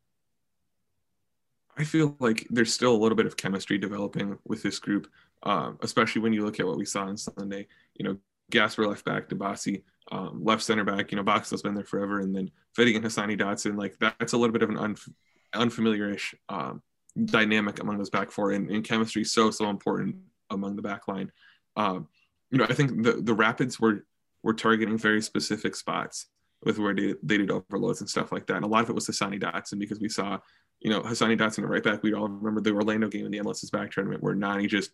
[1.77, 5.07] I feel like there's still a little bit of chemistry developing with this group,
[5.43, 7.67] um, especially when you look at what we saw on Sunday.
[7.95, 8.17] You know,
[8.49, 11.11] Gasper left back, Dibassy um, left center back.
[11.11, 14.37] You know, Boxall's been there forever, and then fitting and Hassani Dotson, like that's a
[14.37, 15.13] little bit of an unf-
[15.53, 16.81] unfamiliarish um,
[17.25, 20.15] dynamic among those back four, and, and chemistry so so important
[20.49, 21.31] among the back line.
[21.75, 22.07] Um,
[22.51, 24.05] you know, I think the the Rapids were
[24.43, 26.27] were targeting very specific spots
[26.63, 28.55] with where they, they did overloads and stuff like that.
[28.55, 30.39] And a lot of it was Hassani Dotson because we saw,
[30.79, 32.01] you know, Hassani Dotson at right back.
[32.01, 34.91] We all remember the Orlando game in the MLS's back tournament where Nani just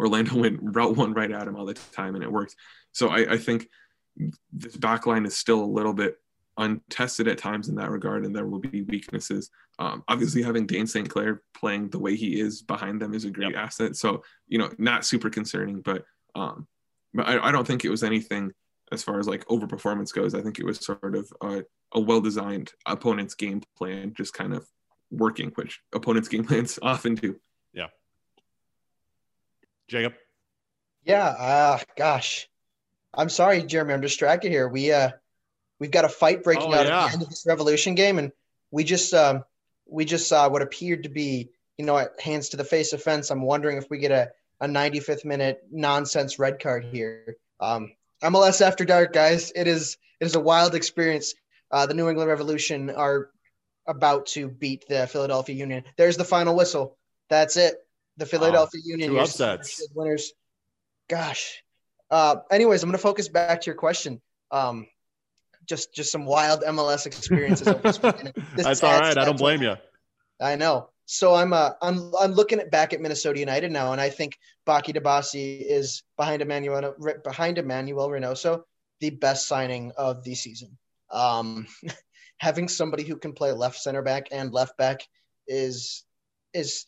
[0.00, 2.56] Orlando went route one right at him all the time and it worked.
[2.92, 3.68] So I, I think
[4.52, 6.16] this backline is still a little bit
[6.56, 9.50] untested at times in that regard, and there will be weaknesses.
[9.78, 11.08] Um, obviously, having Dayne St.
[11.08, 13.64] Clair playing the way he is behind them is a great yep.
[13.64, 13.96] asset.
[13.96, 16.66] So, you know, not super concerning, but um,
[17.14, 18.52] but I, I, don't think it was anything
[18.92, 20.34] as far as like overperformance goes.
[20.34, 24.64] I think it was sort of a, a well-designed opponent's game plan, just kind of
[25.10, 27.36] working, which opponents' game plans often do.
[29.90, 30.14] Jacob.
[31.04, 31.26] Yeah.
[31.26, 32.48] Uh, gosh,
[33.12, 33.92] I'm sorry, Jeremy.
[33.92, 34.68] I'm distracted here.
[34.68, 35.10] We uh,
[35.80, 37.04] we've got a fight breaking oh, out yeah.
[37.04, 38.30] at the end of this Revolution game, and
[38.70, 39.44] we just um,
[39.86, 43.30] we just saw what appeared to be, you know, hands to the face offense.
[43.30, 47.36] I'm wondering if we get a, a 95th minute nonsense red card here.
[47.58, 49.52] Um, MLS After Dark, guys.
[49.56, 51.34] It is it is a wild experience.
[51.72, 53.30] Uh, the New England Revolution are
[53.86, 55.84] about to beat the Philadelphia Union.
[55.96, 56.96] There's the final whistle.
[57.28, 57.76] That's it.
[58.20, 59.88] The Philadelphia Union two upsets.
[59.94, 60.34] winners.
[61.08, 61.64] Gosh,
[62.10, 64.20] uh, anyways, I'm going to focus back to your question.
[64.50, 64.86] Um,
[65.66, 67.66] just just some wild MLS experiences.
[68.56, 69.16] That's all right.
[69.16, 69.74] I don't blame you.
[70.38, 70.90] I know.
[71.06, 74.36] So I'm uh, I'm I'm looking at back at Minnesota United now, and I think
[74.66, 78.64] Baki Dibassy is behind Emanuel behind Emanuel Reynoso,
[79.00, 80.76] the best signing of the season.
[81.10, 81.66] Um,
[82.36, 85.00] having somebody who can play left center back and left back
[85.48, 86.04] is
[86.52, 86.84] is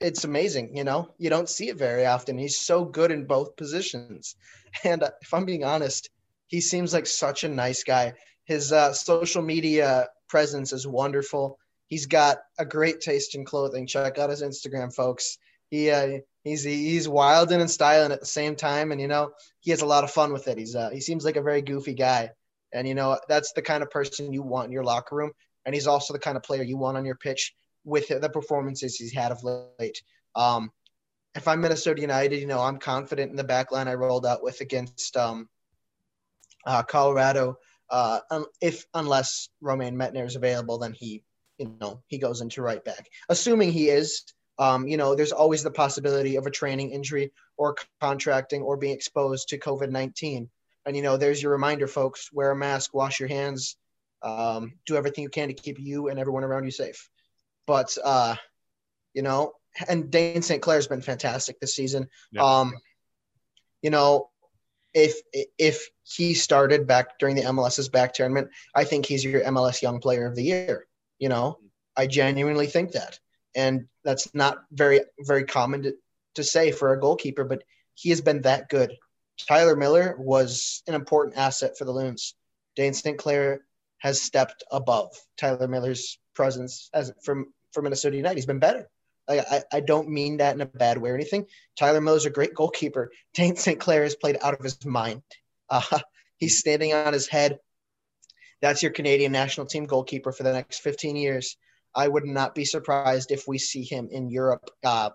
[0.00, 0.76] it's amazing.
[0.76, 2.38] You know, you don't see it very often.
[2.38, 4.36] He's so good in both positions.
[4.84, 6.10] And uh, if I'm being honest,
[6.46, 8.12] he seems like such a nice guy.
[8.44, 11.58] His uh, social media presence is wonderful.
[11.86, 13.86] He's got a great taste in clothing.
[13.86, 15.38] Check out his Instagram, folks.
[15.70, 19.30] He uh, he's he's wild and styling at the same time, and you know
[19.60, 20.58] he has a lot of fun with it.
[20.58, 22.30] He's uh, he seems like a very goofy guy,
[22.72, 25.32] and you know that's the kind of person you want in your locker room.
[25.64, 27.54] And he's also the kind of player you want on your pitch
[27.88, 30.02] with the performances he's had of late.
[30.34, 30.70] Um,
[31.34, 34.42] if I'm Minnesota United, you know, I'm confident in the back line I rolled out
[34.42, 35.48] with against um,
[36.66, 37.58] uh, Colorado.
[37.90, 38.20] Uh,
[38.60, 41.22] if unless Romain Métanire is available, then he,
[41.58, 43.08] you know, he goes into right back.
[43.28, 44.24] Assuming he is,
[44.58, 48.94] um, you know, there's always the possibility of a training injury or contracting or being
[48.94, 50.50] exposed to COVID 19.
[50.84, 53.76] And, you know, there's your reminder, folks wear a mask, wash your hands,
[54.22, 57.08] um, do everything you can to keep you and everyone around you safe.
[57.68, 58.34] But uh,
[59.12, 59.52] you know,
[59.88, 60.62] and Dayne St.
[60.62, 62.08] Clair's been fantastic this season.
[62.32, 62.42] Yeah.
[62.42, 62.72] Um,
[63.82, 64.30] you know,
[64.94, 65.20] if
[65.58, 70.00] if he started back during the MLS's back tournament, I think he's your MLS Young
[70.00, 70.86] Player of the Year.
[71.18, 71.58] You know,
[71.94, 73.20] I genuinely think that,
[73.54, 75.94] and that's not very very common to,
[76.36, 78.96] to say for a goalkeeper, but he has been that good.
[79.46, 82.34] Tyler Miller was an important asset for the Loons.
[82.76, 83.18] Dayne St.
[83.18, 83.60] Clair
[83.98, 88.36] has stepped above Tyler Miller's presence as from for Minnesota United.
[88.36, 88.88] He's been better.
[89.28, 91.46] I, I, I don't mean that in a bad way or anything.
[91.78, 93.10] Tyler Miller's a great goalkeeper.
[93.34, 93.78] Dayne St.
[93.78, 95.22] Clair has played out of his mind.
[95.68, 95.82] Uh,
[96.38, 97.58] he's standing on his head.
[98.60, 101.56] That's your Canadian national team goalkeeper for the next 15 years.
[101.94, 104.70] I would not be surprised if we see him in Europe.
[104.84, 105.10] Uh,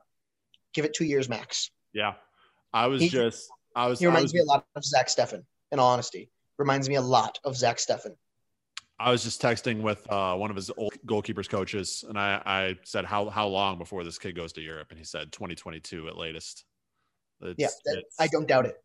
[0.73, 1.71] give it two years max.
[1.93, 2.13] Yeah,
[2.73, 5.43] I was He- just I was He reminds was, me a lot of Zach Steffen.
[5.71, 8.15] In all honesty, reminds me a lot of Zach Steffen.
[8.99, 12.75] I was just texting with uh, one of his old goalkeepers coaches, and I, I
[12.83, 16.17] said how how long before this kid goes to Europe, and he said 2022 at
[16.17, 16.65] latest.
[17.41, 18.75] It's, Yeah, that, I don't doubt it.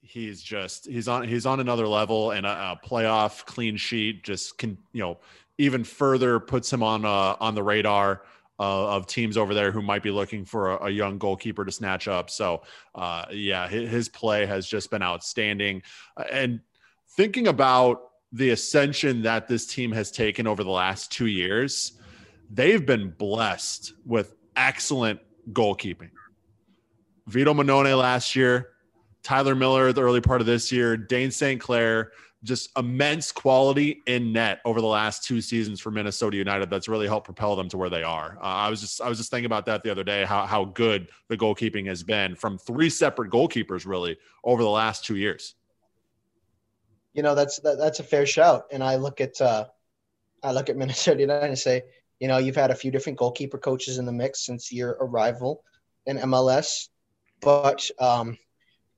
[0.00, 4.58] he's just he's on he's on another level and a, a playoff clean sheet just
[4.58, 5.18] can you know
[5.58, 8.22] even further puts him on uh, on the radar
[8.58, 11.72] uh, of teams over there who might be looking for a, a young goalkeeper to
[11.72, 12.62] snatch up so
[12.94, 15.82] uh, yeah his, his play has just been outstanding
[16.30, 16.60] and
[17.16, 18.02] thinking about
[18.36, 21.92] the ascension that this team has taken over the last two years
[22.50, 25.20] they've been blessed with excellent
[25.52, 26.10] goalkeeping
[27.26, 28.70] Vito Mannone last year,
[29.22, 31.60] Tyler Miller the early part of this year, Dayne St.
[31.60, 32.12] Clair,
[32.44, 36.70] just immense quality in net over the last two seasons for Minnesota United.
[36.70, 38.38] That's really helped propel them to where they are.
[38.40, 40.66] Uh, I was just I was just thinking about that the other day, how how
[40.66, 45.56] good the goalkeeping has been from three separate goalkeepers really over the last two years.
[47.16, 48.66] You know, that's that, that's a fair shout.
[48.70, 49.64] And I look at uh,
[50.42, 51.82] I look at Minnesota United and say,
[52.20, 55.64] you know, you've had a few different goalkeeper coaches in the mix since your arrival
[56.04, 56.88] in MLS,
[57.40, 58.38] but um,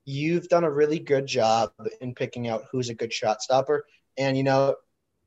[0.04, 3.86] you've done a really good job in picking out who's a good shot stopper.
[4.18, 4.74] And you know,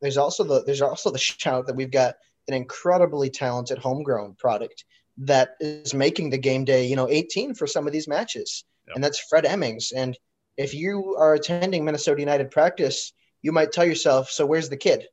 [0.01, 2.15] there's also the there's also the shout that we've got
[2.49, 4.83] an incredibly talented homegrown product
[5.17, 8.65] that is making the game day, you know, 18 for some of these matches.
[8.87, 8.95] Yep.
[8.95, 9.91] And that's Fred Emmings.
[9.91, 10.17] And
[10.57, 15.07] if you are attending Minnesota United practice, you might tell yourself, so where's the kid?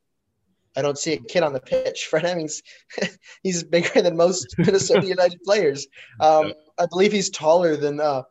[0.75, 2.05] I don't see a kid on the pitch.
[2.09, 2.61] Fred Emmings,
[3.43, 5.87] he's bigger than most Minnesota United players.
[6.19, 8.23] Um, I believe he's taller than uh,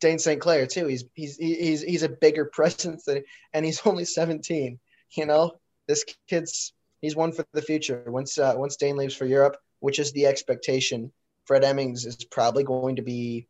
[0.00, 0.40] Dayne St.
[0.40, 0.86] Clair too.
[0.86, 4.78] He's he's he's he's a bigger presence than, and he's only 17.
[5.16, 5.52] You know,
[5.86, 8.04] this kid's he's one for the future.
[8.06, 11.12] Once uh, once Dayne leaves for Europe, which is the expectation,
[11.44, 13.46] Fred Emmings is probably going to be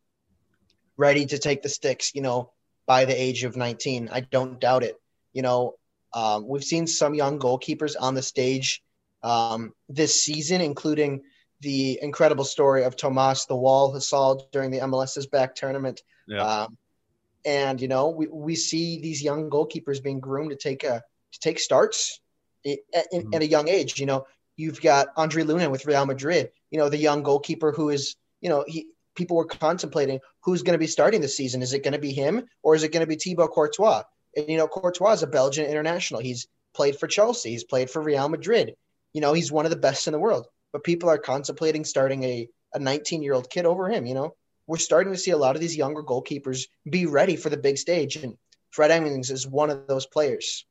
[0.95, 2.13] ready to take the sticks.
[2.13, 2.51] You know,
[2.87, 4.09] by the age of 19.
[4.11, 4.95] I don't doubt it.
[5.33, 5.75] You know,
[6.13, 8.81] um, we've seen some young goalkeepers on the stage
[9.21, 11.21] um, this season, including
[11.61, 16.01] the incredible story of Thomas the Wall Hasal during the MLS is Back tournament.
[16.27, 16.41] Yeah.
[16.41, 16.77] Um,
[17.45, 21.39] and you know, we, we see these young goalkeepers being groomed to take a to
[21.39, 22.19] take starts
[22.63, 23.99] in- at a young age.
[23.99, 26.51] You know, you've got Andriy Lunin with Real Madrid.
[26.71, 28.87] You know, the young goalkeeper who is you know he
[29.17, 31.61] people were contemplating who's going to be starting the season.
[31.61, 34.03] Is it going to be him or is it going to be Thibaut Courtois?
[34.37, 36.21] And you know, Courtois is a Belgian international.
[36.21, 37.49] He's played for Chelsea.
[37.49, 38.75] He's played for Real Madrid.
[39.11, 40.47] You know, he's one of the best in the world.
[40.71, 44.05] But people are contemplating starting a a 19 year old kid over him.
[44.05, 44.35] You know,
[44.67, 47.77] we're starting to see a lot of these younger goalkeepers be ready for the big
[47.77, 48.37] stage, and
[48.71, 50.65] Fred Emmings is one of those players.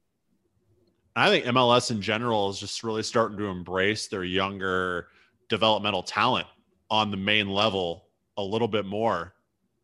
[1.15, 5.09] I think MLS in general is just really starting to embrace their younger
[5.49, 6.47] developmental talent
[6.91, 8.06] on the main level
[8.37, 9.35] a little bit more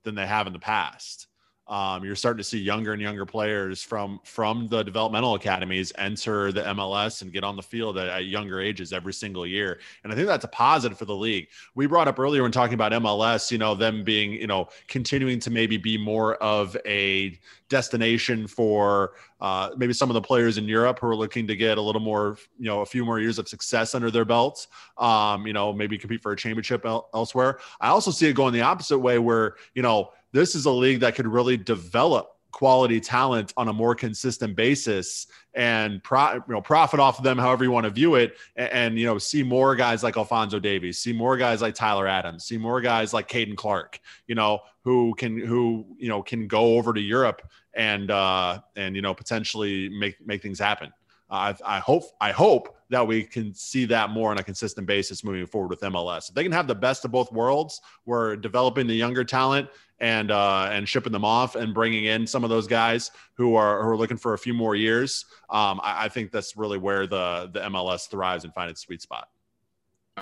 [0.05, 1.27] than they have in the past.
[1.73, 6.53] Um, you're starting to see younger and younger players from from the developmental academies enter
[6.53, 10.13] the MLS and get on the field at, at younger ages every single year, and
[10.13, 11.49] I think that's a positive for the league.
[11.75, 15.41] We brought up earlier when talking about MLS, you know, them being, you know, continuing
[15.41, 17.39] to maybe be more of a
[17.71, 21.79] destination for uh, maybe some of the players in Europe who are looking to get
[21.79, 24.69] a little more, you know, a few more years of success under their belts.
[24.99, 27.61] Um, you know, maybe compete for a championship el- elsewhere.
[27.81, 31.01] I also see it going the opposite way, where you know this is a league
[31.01, 36.61] that could really develop quality talent on a more consistent basis and pro, you know
[36.61, 39.43] profit off of them however you want to view it and, and, you know see
[39.43, 43.27] more guys like Alfonso Davies see more guys like Tyler Adams see more guys like
[43.27, 47.41] Caden Clark you know who can who you know can go over to Europe
[47.73, 50.93] and uh and you know potentially make make things happen
[51.33, 55.25] I, I hope I hope that we can see that more on a consistent basis
[55.25, 56.29] moving forward with MLS.
[56.29, 59.71] If they can have the best of both worlds, we're developing the younger talent
[60.03, 63.83] and uh, and shipping them off and bringing in some of those guys who are
[63.83, 65.25] who are looking for a few more years.
[65.49, 69.01] Um, I, I think that's really where the the MLS thrives and find its sweet
[69.01, 69.29] spot.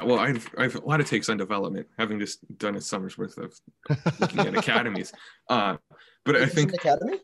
[0.04, 3.36] Well, I've, I've a lot of takes on development, having just done a summer's worth
[3.38, 3.52] of
[4.20, 5.12] looking at academies.
[5.48, 5.76] Uh,
[6.24, 7.18] but I Is this think, an academy.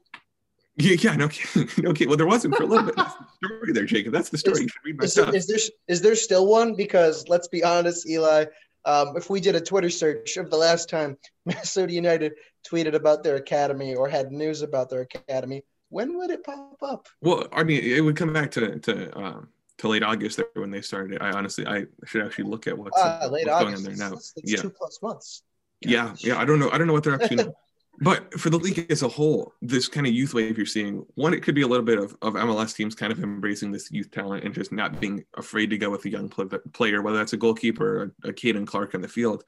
[0.77, 2.09] yeah, yeah, no kidding, no kidding.
[2.09, 2.97] Well, there wasn't for a little bit.
[2.97, 4.13] That's the story there, Jacob.
[4.13, 4.63] That's the story.
[4.63, 5.33] You read my Is stuff.
[5.35, 6.75] is there is there still one?
[6.75, 8.47] Because let's be honest, Eli.
[8.87, 12.33] Um, if we did a Twitter search of the last time Minnesota United
[12.67, 17.09] tweeted about their academy or had news about their academy, when would it pop up?
[17.21, 20.71] Well, I mean, it would come back to to um, to late August there when
[20.71, 21.17] they started.
[21.17, 21.23] it.
[21.23, 24.13] I honestly, I should actually look at what's, Uh, what's going on there now.
[24.15, 24.63] It's, it's Yeah.
[24.63, 25.43] two plus months.
[25.81, 26.39] Yeah, yeah.
[26.39, 26.71] I don't know.
[26.71, 27.55] I don't know what they're now.
[28.01, 31.33] But for the league as a whole, this kind of youth wave you're seeing, one,
[31.33, 34.11] it could be a little bit of, of MLS teams kind of embracing this youth
[34.11, 37.33] talent and just not being afraid to go with a young pl- player, whether that's
[37.33, 39.45] a goalkeeper or a, a Caden Clark in the field.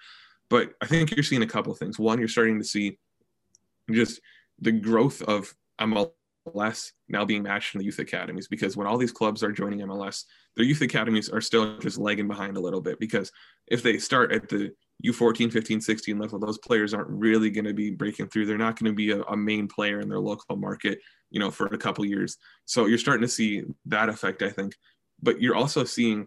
[0.49, 1.99] But I think you're seeing a couple of things.
[1.99, 2.99] One, you're starting to see
[3.91, 4.21] just
[4.59, 9.13] the growth of MLS now being matched in the youth academies because when all these
[9.13, 10.25] clubs are joining MLS,
[10.57, 13.31] their youth academies are still just lagging behind a little bit because
[13.67, 14.73] if they start at the
[15.05, 18.47] U14, 15, 16 level, those players aren't really going to be breaking through.
[18.47, 20.99] They're not going to be a, a, main player in their local market,
[21.31, 22.37] you know, for a couple years.
[22.65, 24.75] So you're starting to see that effect, I think.
[25.23, 26.27] But you're also seeing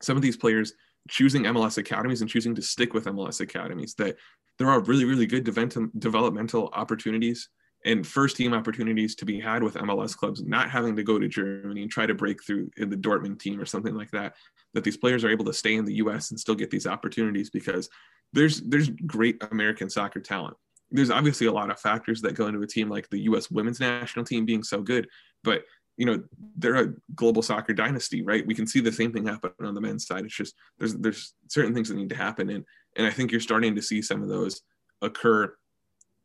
[0.00, 0.72] some of these players
[1.10, 3.94] choosing MLS academies and choosing to stick with MLS academies.
[3.94, 4.16] That
[4.58, 7.48] there are really, really good developmental opportunities
[7.84, 11.28] and first team opportunities to be had with MLS clubs, not having to go to
[11.28, 14.34] Germany and try to break through in the Dortmund team or something like that.
[14.74, 17.50] That these players are able to stay in the US and still get these opportunities
[17.50, 17.88] because
[18.32, 20.56] there's there's great American soccer talent.
[20.90, 23.80] There's obviously a lot of factors that go into a team like the US women's
[23.80, 25.08] national team being so good,
[25.44, 25.62] but
[25.96, 26.22] you know
[26.56, 28.46] they're a global soccer dynasty, right?
[28.46, 30.24] We can see the same thing happen on the men's side.
[30.24, 32.64] It's just there's there's certain things that need to happen, and
[32.96, 34.62] and I think you're starting to see some of those
[35.02, 35.54] occur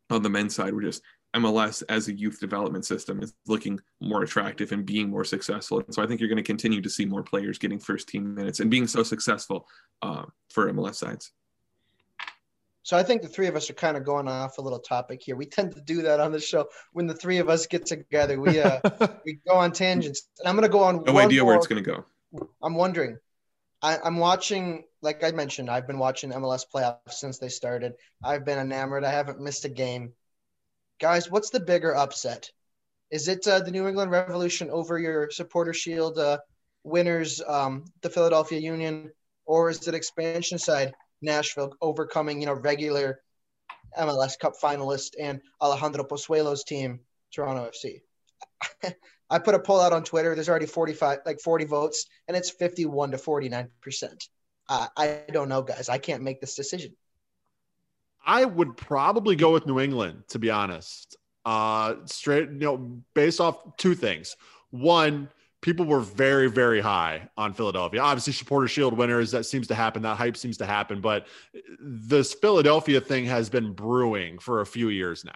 [0.09, 0.73] on the men's side.
[0.73, 1.01] We're just
[1.35, 5.79] MLS as a youth development system is looking more attractive and being more successful.
[5.79, 8.35] And so I think you're going to continue to see more players getting first team
[8.35, 9.67] minutes and being so successful
[10.01, 11.31] uh, for MLS sides.
[12.83, 15.21] So I think the three of us are kind of going off a little topic
[15.23, 15.37] here.
[15.37, 18.39] We tend to do that on the show when the three of us get together.
[18.39, 18.81] We uh,
[19.25, 20.29] we go on tangents.
[20.39, 21.03] And I'm going to go on.
[21.03, 21.47] No idea more.
[21.47, 22.05] where it's going to go.
[22.61, 23.17] I'm wondering.
[23.81, 27.93] I, I'm watching, like I mentioned, I've been watching MLS playoffs since they started.
[28.23, 29.03] I've been enamored.
[29.03, 30.13] I haven't missed a game
[31.03, 32.49] guys, what's the bigger upset?
[33.11, 36.37] Is it uh, the New England Revolution over your Supporter Shield uh,
[36.85, 39.11] winners, um, the Philadelphia Union,
[39.45, 43.19] or is it expansion side Nashville overcoming you know regular
[43.99, 47.01] MLS Cup finalist and Alejandro Pozuelo's team,
[47.33, 47.99] Toronto FC?
[49.29, 50.35] I put a poll out on Twitter.
[50.35, 54.29] There's already 45, like 40 votes, and it's 51 to 49 percent.
[54.69, 55.89] Uh, I don't know, guys.
[55.89, 56.95] I can't make this decision.
[58.25, 61.17] I would probably go with New England, to be honest.
[61.45, 64.37] Uh, straight, you know, based off two things.
[64.71, 65.29] One,
[65.61, 68.01] people were very, very high on Philadelphia.
[68.01, 70.01] Obviously, supporter shield winners, that seems to happen.
[70.03, 71.01] That hype seems to happen.
[71.01, 71.27] But
[71.79, 75.31] this Philadelphia thing has been brewing for a few years now.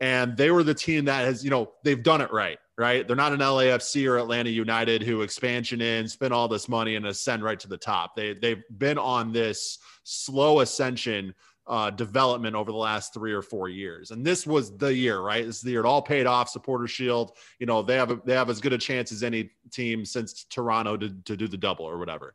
[0.00, 3.06] And they were the team that has, you know, they've done it right, right?
[3.06, 7.06] They're not an LAFC or Atlanta United who expansion in, spend all this money and
[7.06, 8.16] ascend right to the top.
[8.16, 11.34] They they've been on this slow ascension
[11.66, 14.10] uh, development over the last three or four years.
[14.10, 15.46] And this was the year, right?
[15.46, 16.48] This is the year it all paid off.
[16.48, 19.50] Supporter Shield, you know, they have a, they have as good a chance as any
[19.70, 22.34] team since Toronto to, to do the double or whatever.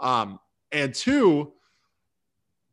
[0.00, 0.40] Um,
[0.72, 1.52] and two,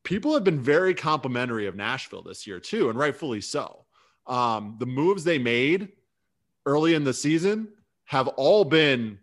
[0.03, 3.85] people have been very complimentary of Nashville this year too, and rightfully so.
[4.25, 5.89] Um, the moves they made
[6.65, 7.67] early in the season
[8.05, 9.19] have all been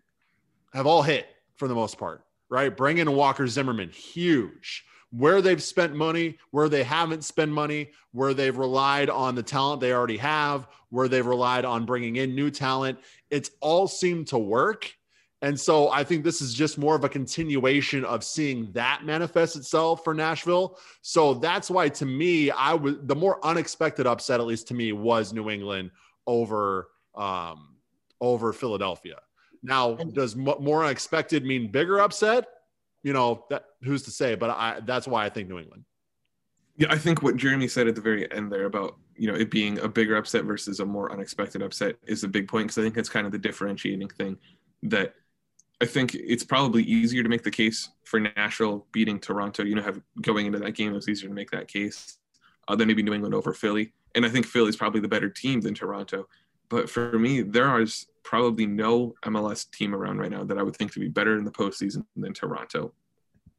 [0.73, 1.25] have all hit
[1.57, 2.75] for the most part, right?
[2.75, 8.33] Bringing in Walker Zimmerman, huge where they've spent money, where they haven't spent money, where
[8.33, 12.51] they've relied on the talent they already have, where they've relied on bringing in new
[12.51, 12.99] talent.
[13.29, 14.93] It's all seemed to work.
[15.41, 19.55] And so I think this is just more of a continuation of seeing that manifest
[19.55, 20.77] itself for Nashville.
[21.01, 24.91] So that's why to me, I was the more unexpected upset, at least to me,
[24.91, 25.91] was New England
[26.27, 27.75] over um,
[28.19, 29.15] over Philadelphia.
[29.63, 32.45] Now, does more unexpected mean bigger upset?
[33.03, 34.35] You know, that who's to say?
[34.35, 35.83] But I that's why I think New England.
[36.77, 39.51] Yeah, I think what Jeremy said at the very end there about you know it
[39.51, 42.81] being a bigger upset versus a more unexpected upset is a big point because I
[42.81, 44.37] think that's kind of the differentiating thing
[44.83, 45.13] that
[45.81, 49.63] I think it's probably easier to make the case for Nashville beating Toronto.
[49.63, 52.17] You know, have going into that game, it was easier to make that case
[52.67, 53.93] uh, than maybe New England over Philly.
[54.15, 56.27] And I think Philly's probably the better team than Toronto.
[56.67, 60.75] But for me, there is probably no MLS team around right now that I would
[60.75, 62.93] think to be better in the postseason than Toronto.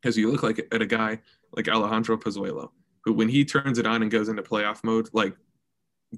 [0.01, 1.19] Because you look like at a guy
[1.57, 2.69] like Alejandro Pozuelo,
[3.05, 5.35] who when he turns it on and goes into playoff mode, like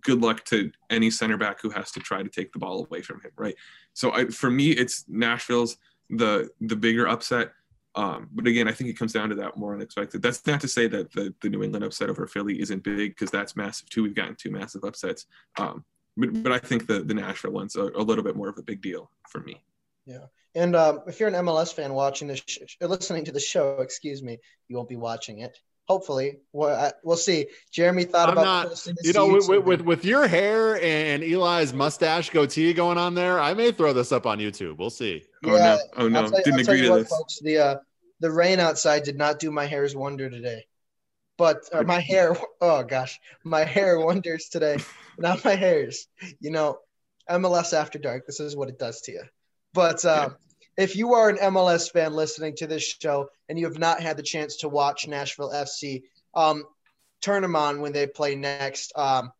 [0.03, 3.01] good luck to any center back who has to try to take the ball away
[3.01, 3.55] from him, right?
[3.95, 5.79] So I, for me, it's Nashville's
[6.11, 7.53] the the bigger upset.
[7.95, 10.21] Um, but again, I think it comes down to that more unexpected.
[10.21, 13.31] That's not to say that the, the New England upset over Philly isn't big because
[13.31, 14.03] that's massive too.
[14.03, 15.25] We've gotten two massive upsets.
[15.59, 15.87] Um,
[16.17, 18.63] but, but I think the, the Nashville one's a, a little bit more of a
[18.63, 19.63] big deal for me.
[20.07, 20.27] Yeah.
[20.55, 24.23] And um, if you're an MLS fan watching this, sh- listening to the show, excuse
[24.23, 24.39] me,
[24.69, 25.57] you won't be watching it.
[25.89, 27.47] Hopefully, we'll, we'll see.
[27.73, 31.73] Jeremy thought I'm about not, you know, with, with, with, with your hair and Eli's
[31.73, 34.79] mustache goatee going on there, I may throw this up on YouTube.
[34.79, 35.25] We'll see.
[35.43, 37.09] Yeah, oh no, oh no, didn't agree to what, this.
[37.09, 37.77] Folks, the uh,
[38.21, 40.65] the rain outside did not do my hair's wonder today,
[41.37, 42.37] but uh, my hair.
[42.61, 44.79] Oh gosh, my hair wonders today.
[45.19, 46.07] not my hairs.
[46.41, 46.79] You know,
[47.31, 48.27] MLS After Dark.
[48.27, 49.23] This is what it does to you.
[49.75, 50.31] But uh,
[50.77, 54.17] if you are an MLS fan listening to this show and you have not had
[54.17, 56.03] the chance to watch Nashville FC,
[56.35, 56.65] um,
[57.21, 58.93] turn them on when they play next.
[58.97, 59.33] Um,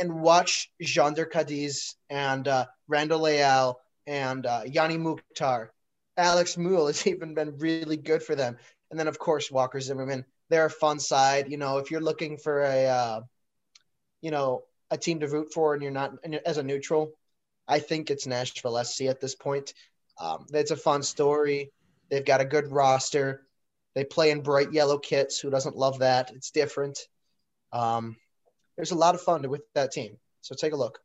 [0.00, 5.72] and watch Jhonder Cadiz and uh, Randall Leal and uh, Hany Mukhtar.
[6.16, 8.56] Alex Muyl has even been really good for them.
[8.90, 10.24] And then, of course, Walker Zimmerman.
[10.48, 11.50] They're a fun side.
[11.50, 13.20] You know, if you're looking for a, uh,
[14.20, 16.14] you know, a team to root for and you're not
[16.44, 17.12] as a neutral,
[17.68, 19.74] I think it's Nashville SC at this point.
[20.18, 21.72] Um, it's a fun story.
[22.10, 23.46] They've got a good roster.
[23.94, 25.38] They play in bright yellow kits.
[25.38, 26.32] Who doesn't love that?
[26.34, 26.98] It's different.
[27.72, 28.16] Um,
[28.76, 30.16] there's a lot of fun with that team.
[30.40, 31.00] So take a look.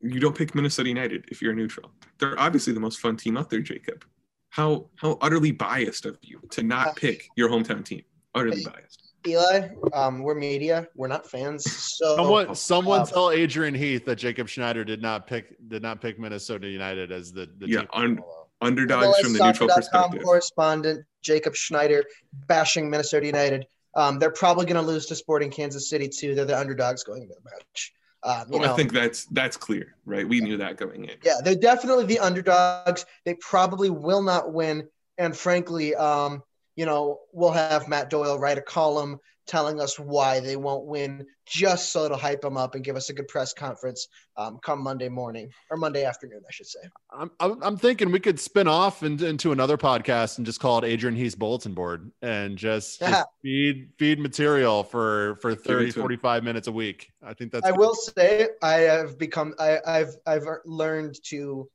[0.00, 1.92] You don't pick Minnesota United if you're neutral.
[2.18, 4.04] They're obviously the most fun team out there, Jacob.
[4.50, 8.02] How how utterly biased of you to not uh, pick your hometown team.
[8.34, 9.01] Utterly biased.
[9.26, 10.88] Eli, um, we're media.
[10.94, 11.64] We're not fans.
[11.70, 16.00] So someone, someone uh, tell Adrian Heath that Jacob Schneider did not pick did not
[16.00, 18.20] pick Minnesota United as the, the yeah un,
[18.60, 20.22] underdogs from the neutral perspective.
[20.22, 22.04] Correspondent Jacob Schneider
[22.46, 23.66] bashing Minnesota United.
[23.94, 26.34] Um, they're probably going to lose to Sporting Kansas City too.
[26.34, 27.92] They're the underdogs going into the match.
[28.24, 30.26] Um, well, know, I think that's that's clear, right?
[30.26, 31.16] We knew that going in.
[31.24, 33.04] Yeah, they're definitely the underdogs.
[33.24, 36.42] They probably will not win, and frankly, um,
[36.76, 41.26] you know, we'll have Matt Doyle write a column telling us why they won't win,
[41.46, 44.82] just so to hype them up and give us a good press conference um, come
[44.82, 46.80] Monday morning or Monday afternoon, I should say.
[47.12, 50.84] I'm, I'm thinking we could spin off into, into another podcast and just call it
[50.84, 56.68] Adrian Heath's bulletin board and just, just feed feed material for for 30 45 minutes
[56.68, 57.10] a week.
[57.22, 57.80] I think that's I good.
[57.80, 61.68] will say I have become I, I've I've learned to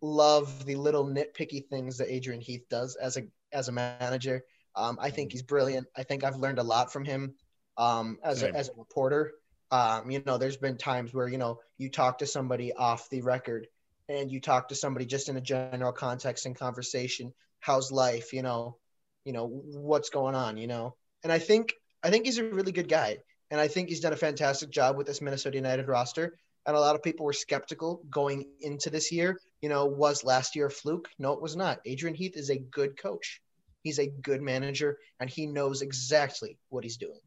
[0.00, 3.22] love the little nitpicky things that Adrian Heath does as a
[3.52, 4.44] as a manager.
[4.74, 5.86] Um, I think he's brilliant.
[5.96, 7.34] I think I've learned a lot from him
[7.78, 9.32] um, as, a, as a reporter.
[9.70, 13.22] Um, you know, there's been times where, you know, you talk to somebody off the
[13.22, 13.66] record
[14.08, 17.32] and you talk to somebody just in a general context and conversation.
[17.60, 18.32] How's life?
[18.32, 18.76] You know,
[19.24, 20.94] you know, what's going on, you know?
[21.24, 23.18] And I think, I think he's a really good guy.
[23.50, 26.36] And I think he's done a fantastic job with this Minnesota United roster.
[26.66, 29.38] And a lot of people were skeptical going into this year.
[29.62, 31.08] You know, was last year a fluke?
[31.18, 31.80] No, it was not.
[31.84, 33.40] Adrian Heath is a good coach.
[33.82, 37.20] He's a good manager and he knows exactly what he's doing.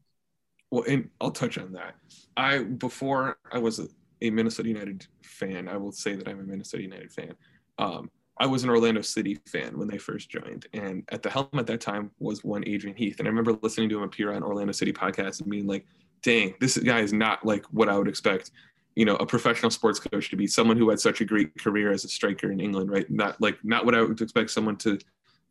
[0.72, 1.96] Well, and I'll touch on that.
[2.38, 3.88] I before I was a,
[4.22, 7.34] a Minnesota United fan, I will say that I'm a Minnesota United fan.
[7.80, 11.50] Um, I was an Orlando City fan when they first joined, and at the helm
[11.56, 13.20] at that time was one Adrian Heath.
[13.20, 15.86] And I remember listening to him appear on Orlando City podcast and being like,
[16.22, 18.52] "Dang, this guy is not like what I would expect."
[18.96, 21.92] You know, a professional sports coach to be someone who had such a great career
[21.92, 23.10] as a striker in England, right?
[23.10, 25.00] Not like not what I would expect someone to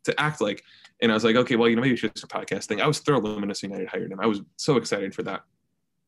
[0.05, 0.63] to act like.
[1.01, 2.81] And I was like, okay, well, you know, maybe it's just a podcast thing.
[2.81, 4.19] I was thrilled when Minnesota United hired him.
[4.19, 5.41] I was so excited for that.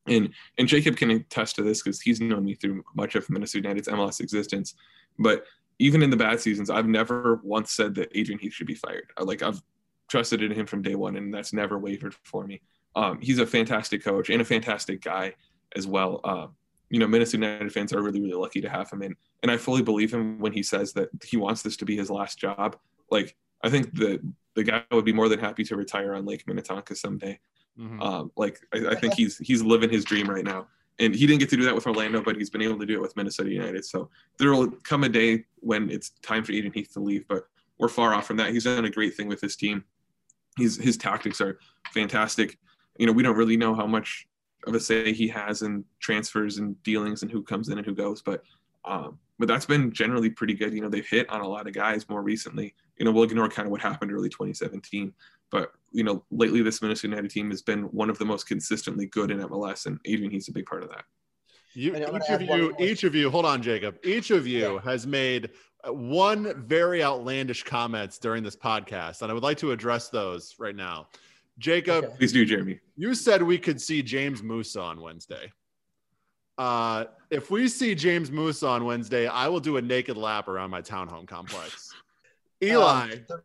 [0.07, 3.67] And and Jacob can attest to this because he's known me through much of Minnesota
[3.67, 4.75] United's MLS existence.
[5.19, 5.45] But
[5.79, 9.11] even in the bad seasons, I've never once said that Adrian Heath should be fired.
[9.19, 9.61] Like I've
[10.09, 12.61] trusted in him from day one, and that's never wavered for me.
[12.95, 15.33] Um, he's a fantastic coach and a fantastic guy
[15.75, 16.19] as well.
[16.23, 16.47] Uh,
[16.91, 19.57] you know, Minnesota United fans are really, really lucky to have him in, and I
[19.57, 22.75] fully believe him when he says that he wants this to be his last job.
[23.09, 24.19] Like I think the
[24.55, 27.39] the guy would be more than happy to retire on Lake Minnetonka someday.
[27.79, 28.01] Mm-hmm.
[28.01, 30.67] Um, like I, I, think he's he's living his dream right now,
[30.99, 32.95] and he didn't get to do that with Orlando, but he's been able to do
[32.95, 33.85] it with Minnesota United.
[33.85, 37.45] So there will come a day when it's time for Adrian Heath to leave, but
[37.77, 38.51] we're far off from that.
[38.51, 39.85] He's done a great thing with his team.
[40.57, 41.57] He's his tactics are
[41.93, 42.57] fantastic.
[42.99, 44.27] You know, we don't really know how much
[44.67, 47.95] of a say he has in transfers and dealings and who comes in and who
[47.95, 48.43] goes, but
[48.85, 50.73] um, but that's been generally pretty good.
[50.73, 52.75] You know, they've hit on a lot of guys more recently.
[52.97, 55.13] You know, we'll ignore kind of what happened early 2017,
[55.51, 59.07] but you know, lately this Minnesota United team has been one of the most consistently
[59.07, 61.03] good in MLS, and Adrian Heath's a big part of that.
[61.73, 63.97] You, each of you, each of you, hold on, Jacob.
[64.03, 64.81] Each of you yeah.
[64.81, 65.51] has made
[65.85, 70.75] one very outlandish comments during this podcast, and I would like to address those right
[70.75, 71.07] now.
[71.61, 72.13] Jacob, okay.
[72.17, 72.79] please do, Jeremy.
[72.97, 75.51] You said we could see James Musa on Wednesday.
[76.57, 80.69] Uh, if we see James Moose on Wednesday, I will do a naked lap around
[80.69, 81.93] my townhome complex.
[82.63, 83.41] Eli, um,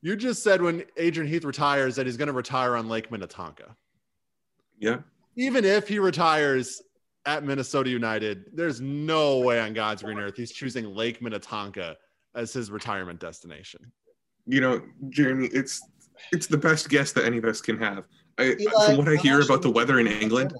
[0.00, 3.76] you just said when Adrian Heath retires that he's going to retire on Lake Minnetonka.
[4.78, 4.98] Yeah.
[5.36, 6.82] Even if he retires
[7.26, 11.96] at Minnesota United, there's no way on God's green earth he's choosing Lake Minnetonka
[12.34, 13.92] as his retirement destination.
[14.46, 15.80] You know, Jeremy, it's
[16.30, 18.04] it's the best guess that any of us can have.
[18.38, 20.54] I, Eli, from what I hear about the weather in England,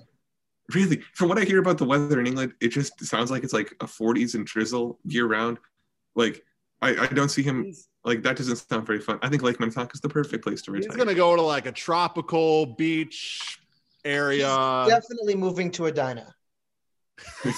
[0.75, 3.53] really, from what I hear about the weather in England, it just sounds like it's
[3.53, 5.59] like a 40s and drizzle year round.
[6.15, 6.45] Like,
[6.81, 7.73] I, I don't see him
[8.05, 8.37] like that.
[8.37, 9.19] Doesn't sound very fun.
[9.23, 10.89] I think Lake Minnetonka is the perfect place to retire.
[10.91, 13.59] He's gonna go to like a tropical beach
[14.05, 14.85] area.
[14.85, 16.35] He's definitely moving to Edina.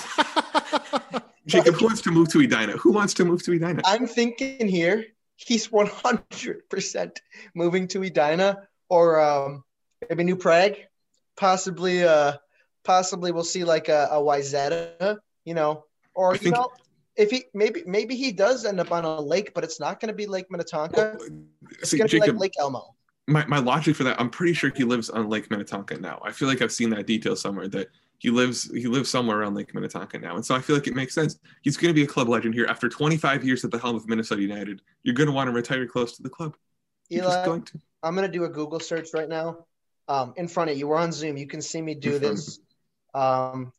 [1.47, 2.73] Jacob, who wants to move to Edina?
[2.73, 3.83] Who wants to move to Edina?
[3.85, 5.05] I'm thinking here,
[5.37, 7.17] he's 100%
[7.55, 9.65] moving to Edina or um,
[10.09, 10.77] maybe New Prague,
[11.37, 12.35] possibly uh,
[12.85, 16.71] possibly we'll see like a, a Wayzata, you know, or you know,
[17.17, 20.09] if he maybe maybe he does end up on a lake, but it's not going
[20.09, 21.19] to be Lake Minnetonka.
[21.81, 22.95] It's going to be like Lake Elmo.
[23.27, 26.21] my, my logic for that, I'm pretty sure he lives on Lake Minnetonka now.
[26.25, 29.55] I feel like I've seen that detail somewhere that he lives he lives somewhere around
[29.55, 30.37] Lake Minnetonka now.
[30.37, 31.39] And so I feel like it makes sense.
[31.63, 34.09] He's going to be a club legend here after 25 years at the helm of
[34.09, 34.81] Minnesota United.
[35.03, 36.57] You're going to want to retire close to the club.
[37.09, 37.81] You're Eli, going to.
[38.03, 39.67] I'm going to do a Google search right now.
[40.09, 41.37] Um, in front of you, we're on Zoom.
[41.37, 42.61] You can see me do In front of this.
[43.15, 43.73] Um,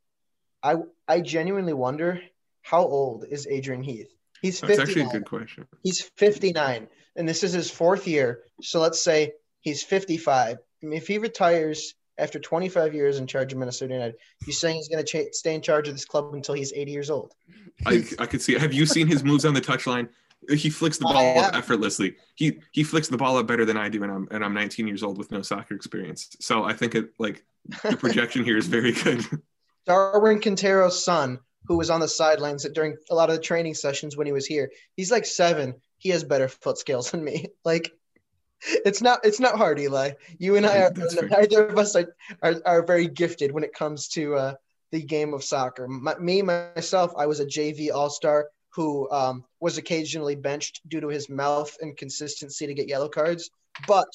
[0.64, 0.76] I
[1.08, 2.22] I genuinely wonder
[2.62, 4.12] how old is Adrian Heath?
[4.42, 5.68] He's That's actually a good question.
[5.84, 8.42] He's 59, and this is his fourth year.
[8.62, 10.58] So let's say he's 55.
[10.58, 14.78] I mean, if he retires after 25 years in charge of Minnesota United, you saying
[14.78, 17.34] he's going to cha- stay in charge of this club until he's 80 years old?
[17.86, 18.54] I, I could see.
[18.58, 20.10] Have you seen his moves on the touchline?
[20.50, 22.18] He flicks the ball up effortlessly.
[22.36, 24.88] He he flicks the ball up better than I do, and I'm and I'm 19
[24.88, 26.36] years old with no soccer experience.
[26.40, 27.44] So I think it like
[27.84, 29.26] the projection here is very good.
[29.88, 34.18] Darwin Quintero's son, who was on the sidelines during a lot of the training sessions
[34.18, 35.76] when he was here, he's like seven.
[35.98, 37.48] He has better foot skills than me.
[37.66, 37.92] Like,
[38.62, 40.12] it's not it's not hard, Eli.
[40.38, 40.94] You and I are
[41.30, 44.54] neither of us are, are, are very gifted when it comes to uh,
[44.92, 45.88] the game of soccer.
[45.88, 51.00] My, me myself, I was a JV All Star who um, was occasionally benched due
[51.00, 53.50] to his mouth and consistency to get yellow cards,
[53.88, 54.12] but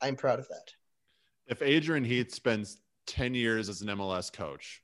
[0.00, 0.72] I'm proud of that.
[1.46, 4.82] If Adrian Heath spends 10 years as an MLS coach,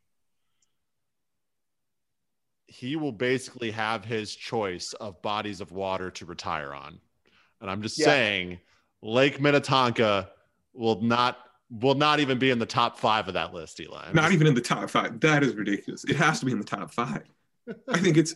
[2.66, 6.99] he will basically have his choice of bodies of water to retire on.
[7.61, 8.07] And I'm just Yeah.
[8.07, 8.59] saying
[9.02, 10.30] Lake Minnetonka
[10.72, 11.38] will not
[11.70, 14.05] will not even be in the top five of that list, Eli.
[14.07, 15.18] I'm Not just- even in the top five.
[15.20, 16.05] That is ridiculous.
[16.05, 17.24] It has to be in the top five.
[17.88, 18.34] I think it's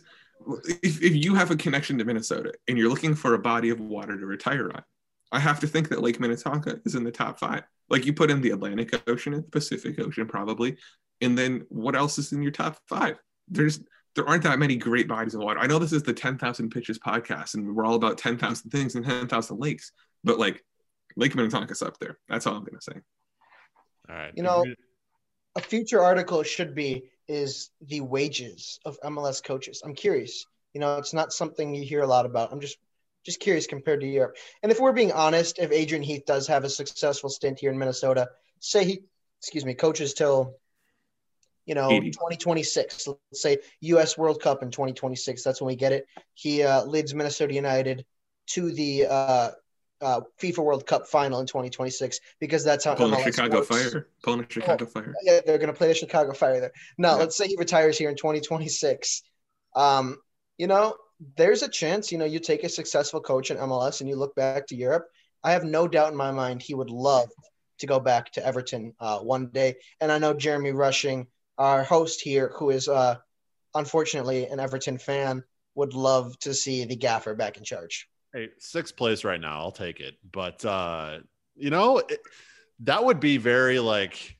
[0.83, 3.79] if, if you have a connection to Minnesota and you're looking for a body of
[3.79, 4.83] water to retire on,
[5.31, 7.63] I have to think that Lake Minnetonka is in the top five.
[7.89, 10.77] Like you put in the Atlantic Ocean and the Pacific Ocean, probably.
[11.21, 13.17] And then what else is in your top five?
[13.47, 13.79] There's
[14.15, 15.59] there aren't that many great bodies of water.
[15.59, 19.05] I know this is the 10,000 pitches podcast and we're all about 10,000 things and
[19.05, 19.91] 10,000 lakes,
[20.23, 20.63] but like
[21.15, 22.17] Lake Minnetonka's up there.
[22.27, 22.99] That's all I'm going to say.
[24.09, 24.33] All right.
[24.35, 24.65] You know,
[25.55, 29.81] a future article should be is the wages of MLS coaches.
[29.85, 30.45] I'm curious.
[30.73, 32.51] You know, it's not something you hear a lot about.
[32.51, 32.77] I'm just
[33.25, 34.37] just curious compared to Europe.
[34.63, 37.77] And if we're being honest, if Adrian Heath does have a successful stint here in
[37.77, 38.29] Minnesota,
[38.59, 38.99] say he,
[39.39, 40.55] excuse me, coaches till,
[41.69, 42.09] you know, 80.
[42.11, 43.07] 2026.
[43.07, 44.17] Let's say U.S.
[44.17, 45.43] World Cup in 2026.
[45.43, 46.05] That's when we get it.
[46.33, 48.05] He uh, leads Minnesota United
[48.55, 49.51] to the uh,
[50.01, 54.07] uh, FIFA World Cup final in 2026 because that's how Pulling MLS Chicago works Fire.
[54.23, 55.13] Pulling a Chicago Fire.
[55.23, 56.71] yeah, they're going to play the Chicago Fire there.
[56.97, 57.15] No, Yeah.
[57.15, 59.21] let's say he retires here in 2026.
[59.75, 60.17] Um,
[60.57, 60.95] you know,
[61.37, 64.35] there's a chance, you know, you take a successful coach in MLS and you look
[64.35, 65.05] back to Europe.
[65.43, 67.29] I have no doubt in my mind he would love
[67.79, 69.75] to go back to Everton uh, one day.
[70.01, 71.27] And I know Jeremy Rushing,
[71.59, 73.17] our host here, who is uh,
[73.75, 75.43] unfortunately an Everton fan,
[75.75, 78.09] would love to see the gaffer back in charge.
[78.33, 79.59] Hey, sixth place right now.
[79.59, 80.15] I'll take it.
[80.31, 81.19] But uh,
[81.55, 82.19] you know, it,
[82.81, 84.37] that would be very like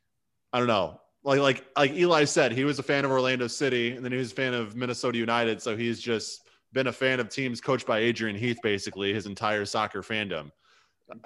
[0.54, 1.00] I don't know.
[1.24, 4.18] Like like like Eli said, he was a fan of Orlando City, and then he
[4.18, 5.62] was a fan of Minnesota United.
[5.62, 9.66] So he's just been a fan of teams coached by Adrian Heath basically his entire
[9.66, 10.52] soccer fandom.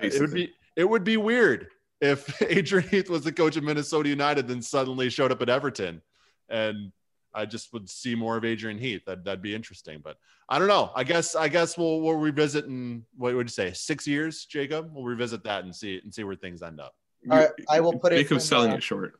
[0.01, 1.67] It would be it would be weird
[2.03, 6.01] if Adrian Heath was the coach of Minnesota United, then suddenly showed up at Everton,
[6.49, 6.91] and
[7.33, 9.03] I just would see more of Adrian Heath.
[9.05, 10.01] That that'd be interesting.
[10.03, 10.17] But
[10.49, 10.91] I don't know.
[10.95, 14.91] I guess I guess we'll we'll revisit in what would you say six years, Jacob?
[14.93, 16.93] We'll revisit that and see and see where things end up.
[17.31, 19.19] All right, I will put it Jacob's selling uh, it short.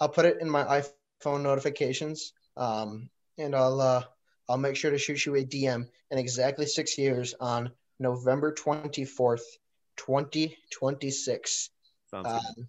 [0.00, 0.82] I'll put it in my
[1.22, 3.08] iPhone notifications, um,
[3.38, 4.02] and I'll uh,
[4.48, 7.70] I'll make sure to shoot you a DM in exactly six years on
[8.00, 9.46] November twenty fourth,
[9.96, 11.70] twenty twenty six.
[12.24, 12.68] Um,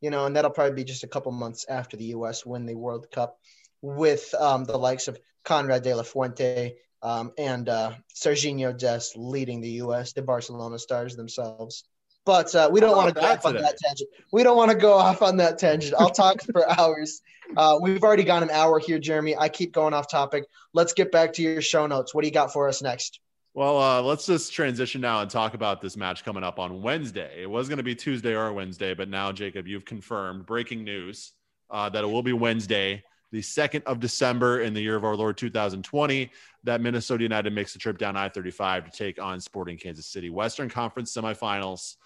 [0.00, 2.46] you know, and that'll probably be just a couple months after the U.S.
[2.46, 3.38] win the World Cup,
[3.82, 9.60] with um, the likes of Konrad de la Fuente um, and uh, Sergiño Dest leading
[9.60, 10.12] the U.S.
[10.12, 11.84] The Barcelona stars themselves.
[12.24, 14.10] But uh, we don't want to go off on that tangent.
[14.32, 15.94] We don't want to go off on that tangent.
[15.98, 17.22] I'll talk for hours.
[17.56, 19.34] Uh, we've already got an hour here, Jeremy.
[19.34, 20.44] I keep going off topic.
[20.74, 22.14] Let's get back to your show notes.
[22.14, 23.20] What do you got for us next?
[23.58, 27.42] Well, uh, let's just transition now and talk about this match coming up on Wednesday.
[27.42, 31.32] It was going to be Tuesday or Wednesday, but now, Jacob, you've confirmed breaking news
[31.68, 33.02] uh, that it will be Wednesday,
[33.32, 36.30] the 2nd of December in the year of our Lord 2020,
[36.62, 40.30] that Minnesota United makes the trip down I 35 to take on Sporting Kansas City.
[40.30, 41.96] Western Conference semifinals,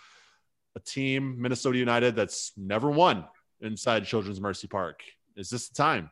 [0.74, 3.26] a team, Minnesota United, that's never won
[3.60, 5.02] inside Children's Mercy Park.
[5.36, 6.10] Is this the time?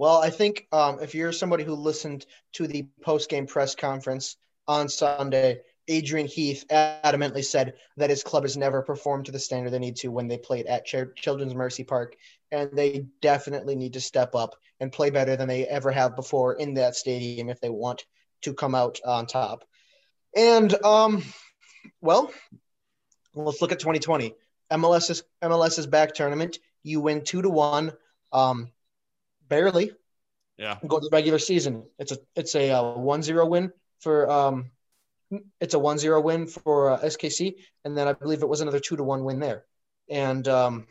[0.00, 2.24] Well, I think um, if you're somebody who listened
[2.54, 8.44] to the post game press conference on Sunday, Adrian Heath adamantly said that his club
[8.44, 11.84] has never performed to the standard they need to when they played at Children's Mercy
[11.84, 12.16] Park,
[12.50, 16.54] and they definitely need to step up and play better than they ever have before
[16.54, 18.06] in that stadium if they want
[18.40, 19.66] to come out on top.
[20.34, 21.22] And um,
[22.00, 22.32] well,
[23.34, 24.34] let's look at 2020.
[24.72, 26.58] MLS's MLS is Back tournament.
[26.82, 27.92] You win two to one,
[28.32, 28.70] um,
[29.50, 29.92] barely.
[30.56, 30.78] Yeah.
[30.86, 31.84] Go to the regular season.
[31.98, 34.70] It's a it's a uh, 1-0 win for um,
[35.60, 38.96] it's a 1-0 win for uh, SKC, and then I believe it was another two
[38.96, 39.64] to one win there.
[40.08, 40.86] And um,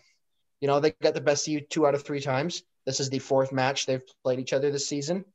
[0.61, 2.63] you know they got the best of you two out of three times.
[2.85, 5.25] This is the fourth match they've played each other this season.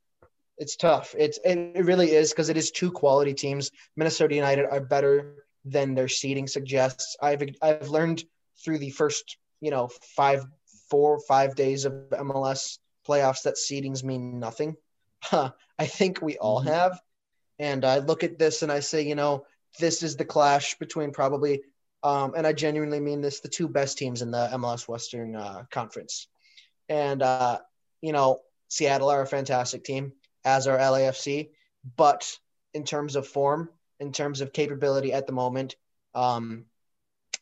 [0.57, 1.15] It's tough.
[1.17, 3.71] It's it really is because it is two quality teams.
[3.95, 7.17] Minnesota United are better than their seeding suggests.
[7.21, 8.23] I've I've learned
[8.63, 10.45] through the first you know five
[10.89, 14.75] four five days of MLS playoffs that seedings mean nothing.
[15.23, 16.69] Huh, I think we all mm-hmm.
[16.69, 17.01] have.
[17.57, 19.45] And I look at this and I say, you know,
[19.79, 21.63] this is the clash between probably,
[22.03, 25.63] um, and I genuinely mean this, the two best teams in the MLS Western uh,
[25.71, 26.27] Conference.
[26.89, 27.59] And, uh,
[28.01, 31.49] you know, Seattle are a fantastic team, as are LAFC.
[31.97, 32.37] But
[32.73, 35.75] in terms of form, in terms of capability at the moment,
[36.13, 36.65] um,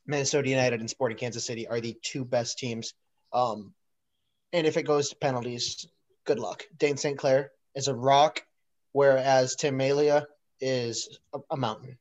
[0.06, 2.94] Minnesota United and Sporting Kansas City are the two best teams.
[3.32, 3.74] Um,
[4.54, 5.88] and if it goes to penalties,
[6.26, 6.64] good luck.
[6.78, 7.18] Dayne St.
[7.18, 8.46] Clair is a rock,
[8.92, 10.28] whereas Tim Melia
[10.62, 11.98] is a, a mountain.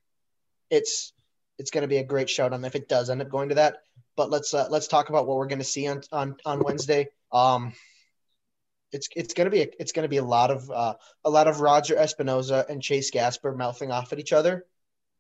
[0.71, 1.13] It's
[1.59, 3.79] it's going to be a great showdown if it does end up going to that.
[4.17, 7.09] But let's uh, let's talk about what we're going to see on on on Wednesday.
[7.33, 7.73] Um,
[8.93, 10.95] it's it's going to be a, it's going to be a lot of uh,
[11.25, 14.67] a lot of Roger Espinoza and Chase Gasper mouthing off at each other.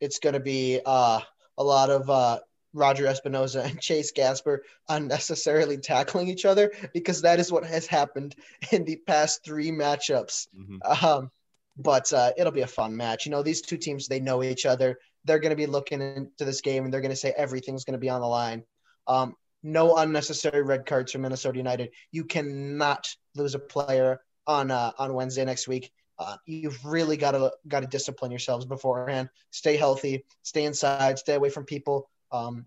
[0.00, 1.20] It's going to be uh,
[1.56, 2.40] a lot of uh,
[2.72, 8.34] Roger Espinoza and Chase Gasper unnecessarily tackling each other because that is what has happened
[8.72, 10.48] in the past three matchups.
[10.56, 11.06] Mm-hmm.
[11.06, 11.30] Um,
[11.76, 13.26] but uh, it'll be a fun match.
[13.26, 14.98] You know, these two teams, they know each other.
[15.24, 17.92] They're going to be looking into this game and they're going to say everything's going
[17.92, 18.64] to be on the line.
[19.06, 21.90] Um, no unnecessary red cards for Minnesota United.
[22.10, 25.92] You cannot lose a player on uh, on Wednesday next week.
[26.18, 29.28] Uh, you've really got to got to discipline yourselves beforehand.
[29.50, 32.66] Stay healthy, stay inside, stay away from people um,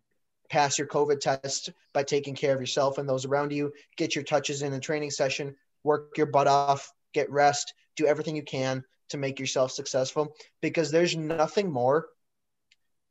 [0.50, 3.74] pass your COVID test by taking care of yourself and those around you.
[3.98, 5.56] Get your touches in a training session.
[5.84, 6.92] Work your butt off.
[7.14, 7.74] Get rest.
[7.96, 12.08] Do everything you can to make yourself successful because there's nothing more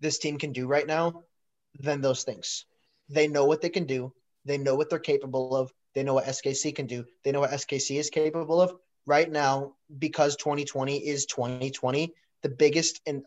[0.00, 1.22] this team can do right now
[1.80, 2.66] than those things.
[3.08, 4.12] They know what they can do.
[4.44, 5.72] They know what they're capable of.
[5.94, 7.04] They know what SKC can do.
[7.22, 8.74] They know what SKC is capable of.
[9.06, 13.22] Right now, because 2020 is 2020, the biggest and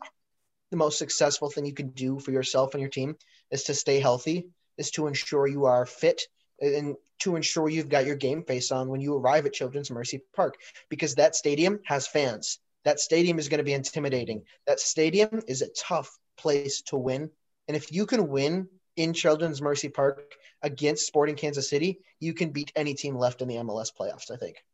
[0.70, 3.16] the most successful thing you can do for yourself and your team
[3.50, 6.22] is to stay healthy, is to ensure you are fit
[6.60, 10.22] and to ensure you've got your game face on when you arrive at Children's Mercy
[10.34, 10.56] Park
[10.88, 12.58] because that stadium has fans.
[12.84, 14.44] That stadium is going to be intimidating.
[14.66, 17.30] That stadium is a tough place to win.
[17.66, 22.50] And if you can win in Children's Mercy Park against Sporting Kansas City, you can
[22.50, 24.64] beat any team left in the MLS playoffs, I think.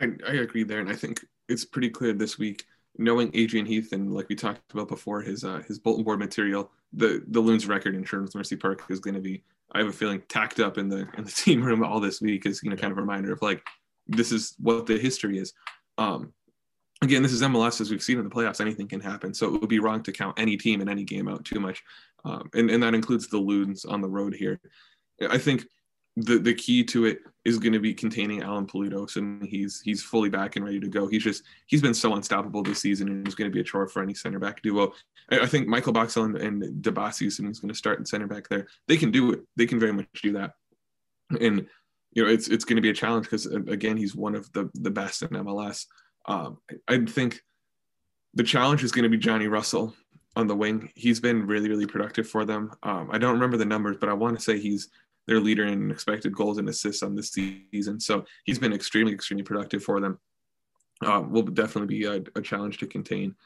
[0.00, 0.80] I, I agree there.
[0.80, 2.64] And I think it's pretty clear this week
[2.96, 6.70] knowing Adrian Heath and like we talked about before, his uh, his bulletin board material,
[6.92, 9.92] the the Loons record in Children's Mercy Park is going to be, I have a
[9.92, 12.76] feeling, tacked up in the in the team room all this week as you know,
[12.76, 13.62] kind of a reminder of like
[14.06, 15.52] this is what the history is.
[15.98, 16.32] Um,
[17.02, 18.60] again, this is MLS as we've seen in the playoffs.
[18.60, 21.28] Anything can happen, so it would be wrong to count any team in any game
[21.28, 21.82] out too much,
[22.24, 24.60] um, and and that includes the Loons on the road here.
[25.28, 25.66] I think
[26.22, 30.02] the the key to it is going to be containing Alan Pulido, and he's he's
[30.02, 31.06] fully back and ready to go.
[31.06, 33.88] He's just he's been so unstoppable this season, and it's going to be a chore
[33.88, 34.92] for any center back duo.
[35.30, 38.26] I, I think Michael Boxall and, and Dibassy, and he's going to start in center
[38.26, 38.66] back there.
[38.86, 39.40] They can do it.
[39.56, 40.52] They can very much do that,
[41.40, 41.66] and
[42.12, 44.50] you know it's it's going to be a challenge because uh, again he's one of
[44.52, 45.86] the the best in MLS.
[46.26, 46.58] Um,
[46.88, 47.40] I, I think
[48.34, 49.94] the challenge is going to be Johnny Russell
[50.36, 50.90] on the wing.
[50.94, 52.72] He's been really really productive for them.
[52.82, 54.88] Um, I don't remember the numbers, but I want to say he's
[55.28, 58.00] their leader in expected goals and assists on this season.
[58.00, 60.18] So he's been extremely, extremely productive for them.
[61.04, 63.36] Uh, will definitely be a, a, challenge to contain.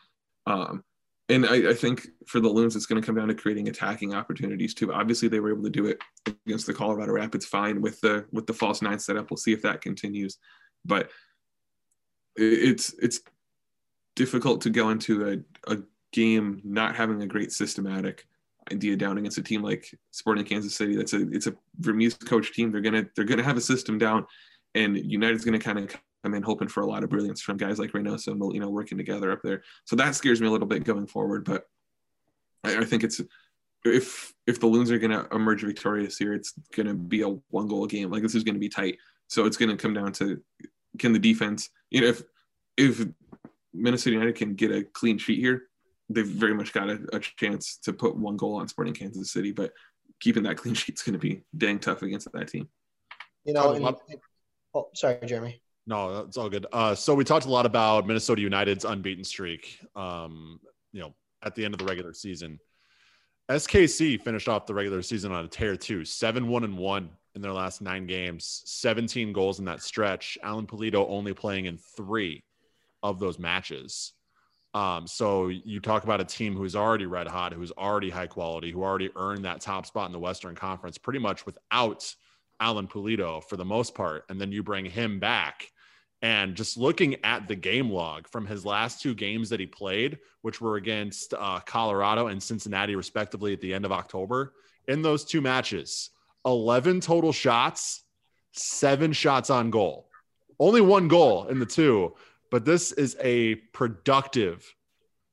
[0.47, 0.85] Um,
[1.29, 4.15] and I, I, think for the Loons, it's going to come down to creating attacking
[4.15, 4.93] opportunities too.
[4.93, 5.99] Obviously, they were able to do it
[6.47, 9.31] against the Colorado Rapids fine with the with the false nine setup.
[9.31, 10.39] We'll see if that continues,
[10.87, 11.11] but
[12.37, 13.21] it's it's
[14.17, 15.79] difficult to go into a, a
[16.13, 18.27] game not having a great systematic
[18.71, 20.97] idea down against a team like Sporting Kansas City.
[20.97, 22.71] That's a it's a Vermes coach team.
[22.71, 24.27] They're gonna they're gonna have a system down,
[24.75, 27.79] and United's gonna kind of come in hoping for a lot of brilliance from guys
[27.79, 29.63] like Reynoso and know working together up there.
[29.85, 31.45] So that scares me a little bit going forward.
[31.45, 31.65] But
[32.65, 33.21] I, I think it's
[33.85, 37.87] if if the Loons are gonna emerge victorious here, it's gonna be a one goal
[37.87, 38.11] game.
[38.11, 38.99] Like this is gonna be tight.
[39.29, 40.43] So it's gonna come down to
[40.99, 42.23] can the defense you know if
[42.77, 43.07] if
[43.75, 45.65] Minnesota United can get a clean sheet here,
[46.15, 49.53] they've very much got a, a chance to put one goal on Sporting Kansas City,
[49.53, 49.73] but
[50.21, 52.69] keeping that clean sheet is going to be dang tough against that team.
[53.45, 53.97] You know, and,
[54.75, 55.61] oh, sorry, Jeremy.
[55.87, 56.67] No, that's all good.
[56.73, 59.79] Uh, so we talked a lot about Minnesota United's unbeaten streak.
[59.97, 60.61] Um,
[60.93, 62.61] you know, at the end of the regular season,
[63.51, 67.43] SKC finished off the regular season on a tear too, seven one and one in
[67.43, 70.39] their last nine games, seventeen goals in that stretch.
[70.43, 72.45] Alan Pulido only playing in three
[73.03, 74.13] of those matches.
[74.75, 78.71] Um, so you talk about a team who's already red hot, who's already high quality,
[78.71, 82.15] who already earned that top spot in the Western Conference, pretty much without
[82.59, 85.71] Alan Pulido for the most part, and then you bring him back.
[86.23, 90.19] And just looking at the game log from his last two games that he played,
[90.43, 94.55] which were against uh, Colorado and Cincinnati, respectively, at the end of October,
[94.87, 96.11] in those two matches,
[96.47, 98.05] 11 total shots,
[98.53, 100.09] seven shots on goal.
[100.61, 102.15] Only one goal in the two,
[102.53, 104.77] but this is a productive,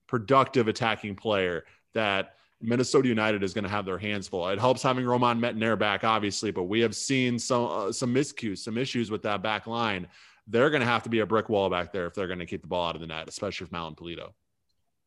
[0.08, 4.48] productive attacking player that Minnesota United is going to have their hands full.
[4.48, 8.60] It helps having Romain Métanire back, obviously, but we have seen some uh, some miscues,
[8.60, 10.08] some issues with that back line.
[10.48, 12.46] They're going to have to be a brick wall back there if they're going to
[12.46, 14.32] keep the ball out of the net, especially if Malin Pulido.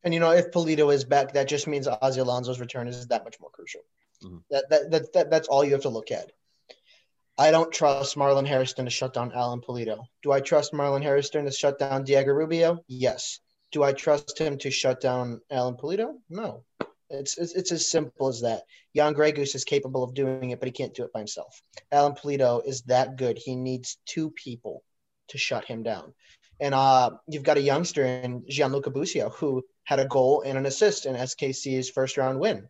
[0.03, 3.23] And you know, if Pulido is back, that just means Ozzy Alonso's return is that
[3.23, 3.81] much more crucial.
[4.23, 4.37] Mm-hmm.
[4.51, 6.31] That, that, that, that that's all you have to look at.
[7.37, 10.03] I don't trust Marlon Hairston to shut down Alan Pulido.
[10.21, 12.83] Do I trust Marlon Hairston to shut down Diego Rubio?
[12.87, 13.39] Yes.
[13.71, 16.13] Do I trust him to shut down Alan Pulido?
[16.29, 16.63] No.
[17.09, 18.63] It's, it's, it's as simple as that.
[18.95, 21.59] Jan Gregus is capable of doing it, but he can't do it by himself.
[21.91, 23.39] Alan Pulido is that good.
[23.39, 24.83] He needs two people
[25.29, 26.13] to shut him down.
[26.59, 30.67] And uh, you've got a youngster in Gianluca Busio who had a goal and an
[30.67, 32.67] assist in SKC's first round win.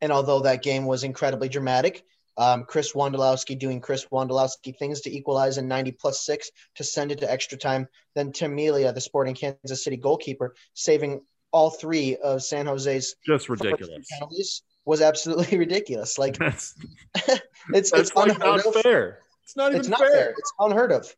[0.00, 2.02] And although that game was incredibly dramatic,
[2.36, 7.12] um, Chris Wondolowski doing Chris Wondolowski things to equalize in 90 plus six to send
[7.12, 7.88] it to extra time.
[8.14, 11.20] Then Tim Melia, the Sporting Kansas City goalkeeper, saving
[11.52, 16.18] all three of San Jose's just ridiculous penalties was absolutely ridiculous.
[16.18, 16.74] Like that's,
[17.14, 18.74] it's that's it's like unheard not of.
[18.82, 19.18] fair.
[19.44, 20.10] It's not even It's not fair.
[20.10, 20.34] fair.
[20.36, 21.14] It's unheard of.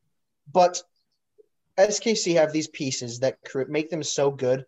[0.52, 0.82] But
[1.78, 3.38] SKC have these pieces that
[3.68, 4.66] make them so good.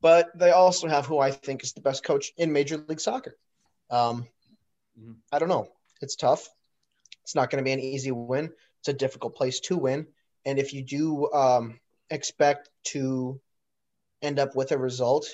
[0.00, 3.36] But they also have who I think is the best coach in Major League Soccer.
[3.90, 4.26] Um,
[4.98, 5.16] Mhm.
[5.32, 5.68] I don't know.
[6.00, 6.48] It's tough.
[7.24, 8.52] It's not going to be an easy win.
[8.80, 10.06] It's a difficult place to win.
[10.46, 11.80] And if you do um,
[12.10, 13.40] expect to
[14.22, 15.26] end up with a result,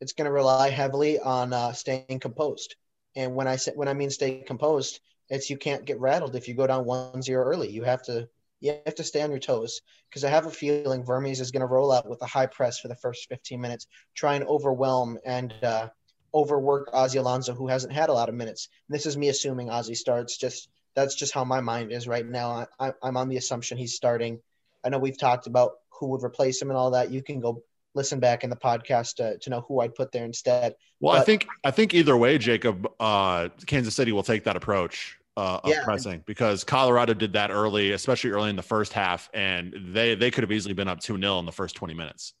[0.00, 2.74] it's going to rely heavily on uh, staying composed.
[3.14, 6.48] And when I say when I mean stay composed, it's you can't get rattled if
[6.48, 7.70] you go down 1-0 early.
[7.70, 8.28] You have to
[8.60, 11.60] you have to stay on your toes because I have a feeling Vermes is going
[11.60, 15.18] to roll out with a high press for the first 15 minutes, try and overwhelm
[15.24, 15.88] and uh,
[16.36, 18.68] overwork Ozzy Alonso, who hasn't had a lot of minutes.
[18.88, 20.36] And this is me assuming Ozzy starts.
[20.36, 22.66] Just that's just how my mind is right now.
[22.78, 24.40] I, I'm on the assumption he's starting.
[24.84, 27.10] I know we've talked about who would replace him and all that.
[27.10, 27.62] You can go
[27.94, 30.76] listen back in the podcast to, to know who I'd put there instead.
[31.00, 35.16] Well, I think I think either way, Jacob, uh, Kansas City will take that approach
[35.38, 35.84] uh, of Yeah.
[35.84, 40.30] pressing because Colorado did that early, especially early in the first half, and they they
[40.30, 42.34] could have easily been up two 0 in the first twenty minutes.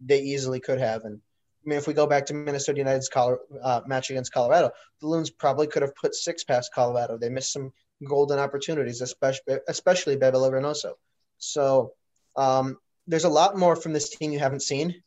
[0.00, 1.02] They easily could have.
[1.04, 1.20] And
[1.64, 5.30] I mean, if we go back to Minnesota United's uh, match against Colorado, the Loons
[5.30, 7.16] probably could have put six past Colorado.
[7.16, 7.72] They missed some
[8.06, 10.92] golden opportunities, especially especially Bebelo Reynoso.
[11.38, 11.92] So
[12.36, 15.02] um, there's a lot more from this team you haven't seen,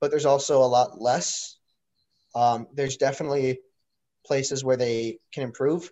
[0.00, 1.58] but there's also a lot less.
[2.34, 3.60] Um, there's definitely
[4.26, 5.90] places where they can improve,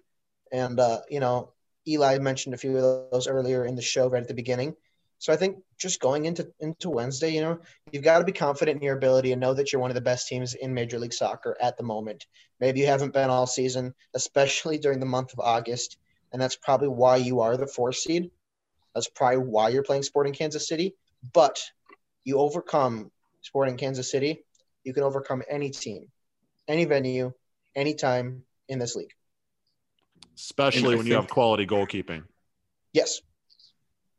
[0.53, 1.53] and uh, you know,
[1.87, 4.75] Eli mentioned a few of those earlier in the show right at the beginning.
[5.19, 7.59] So I think just going into into Wednesday, you know,
[7.91, 10.01] you've got to be confident in your ability and know that you're one of the
[10.01, 12.27] best teams in Major League Soccer at the moment.
[12.61, 15.99] Maybe you haven't been all season, especially during the month of August,
[16.33, 18.31] and that's probably why you are the fourth seed.
[18.95, 20.95] That's probably why you're playing Sporting Kansas City.
[21.33, 21.61] But
[22.25, 23.11] you overcome
[23.43, 24.45] Sporting Kansas City,
[24.85, 26.07] you can overcome any team,
[26.69, 27.33] any venue,
[27.75, 29.13] anytime in this league.
[30.37, 32.25] Especially And I when you have quality goalkeeping.
[32.93, 33.21] Yes.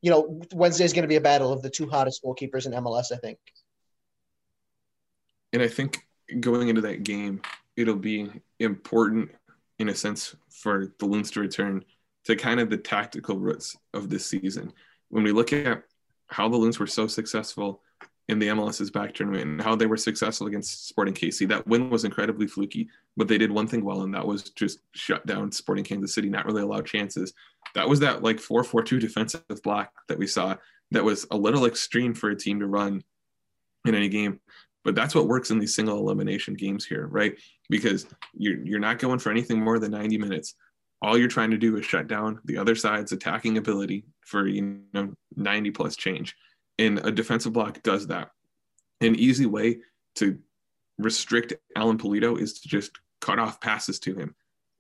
[0.02, 2.72] You know, Wednesday is going to be a battle of the two hottest goalkeepers in
[2.72, 3.38] MLS, I think.
[5.52, 6.06] And I think
[6.40, 7.42] going into that game,
[7.76, 8.30] it'll be
[8.60, 9.32] important
[9.80, 11.84] in a sense for the Loons to return
[12.26, 14.72] to kind of the tactical roots of this season.
[15.10, 15.84] When we look at
[16.28, 17.82] how the Loons were so successful
[18.28, 21.66] in the MLS is Back tournament and how they were successful against Sporting KC, that
[21.66, 22.88] win was incredibly fluky,
[23.18, 26.30] but they did one thing well, and that was just shut down Sporting Kansas City,
[26.30, 27.34] not really allow chances.
[27.76, 30.56] That was that like 4 4 2 defensive block that we saw
[30.92, 33.04] that was a little extreme for a team to run
[33.86, 34.40] in any game.
[34.84, 37.36] But that's what works in these single elimination games here, right?
[37.70, 40.56] Because you're you're not going for anything more than 90 minutes.
[41.02, 44.82] All you're trying to do is shut down the other side's attacking ability for you
[44.94, 46.36] know 90 plus change.
[46.78, 48.32] And a defensive block does that.
[49.02, 49.80] An easy way
[50.16, 50.40] to
[50.98, 52.92] restrict Alan Pulido is to just
[53.22, 54.36] cut off passes to him,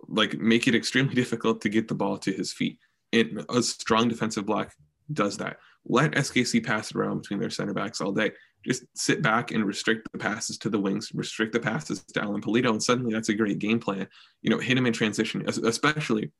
[0.07, 2.79] like make it extremely difficult to get the ball to his feet.
[3.11, 4.73] And a strong defensive block
[5.11, 5.57] does that.
[5.85, 8.31] Let SKC pass it around between their center backs all day.
[8.65, 12.41] Just sit back and restrict the passes to the wings, restrict the passes to Alan
[12.41, 14.07] Pulido, and suddenly that's a great game plan.
[14.41, 16.31] You know, hit him in transition, especially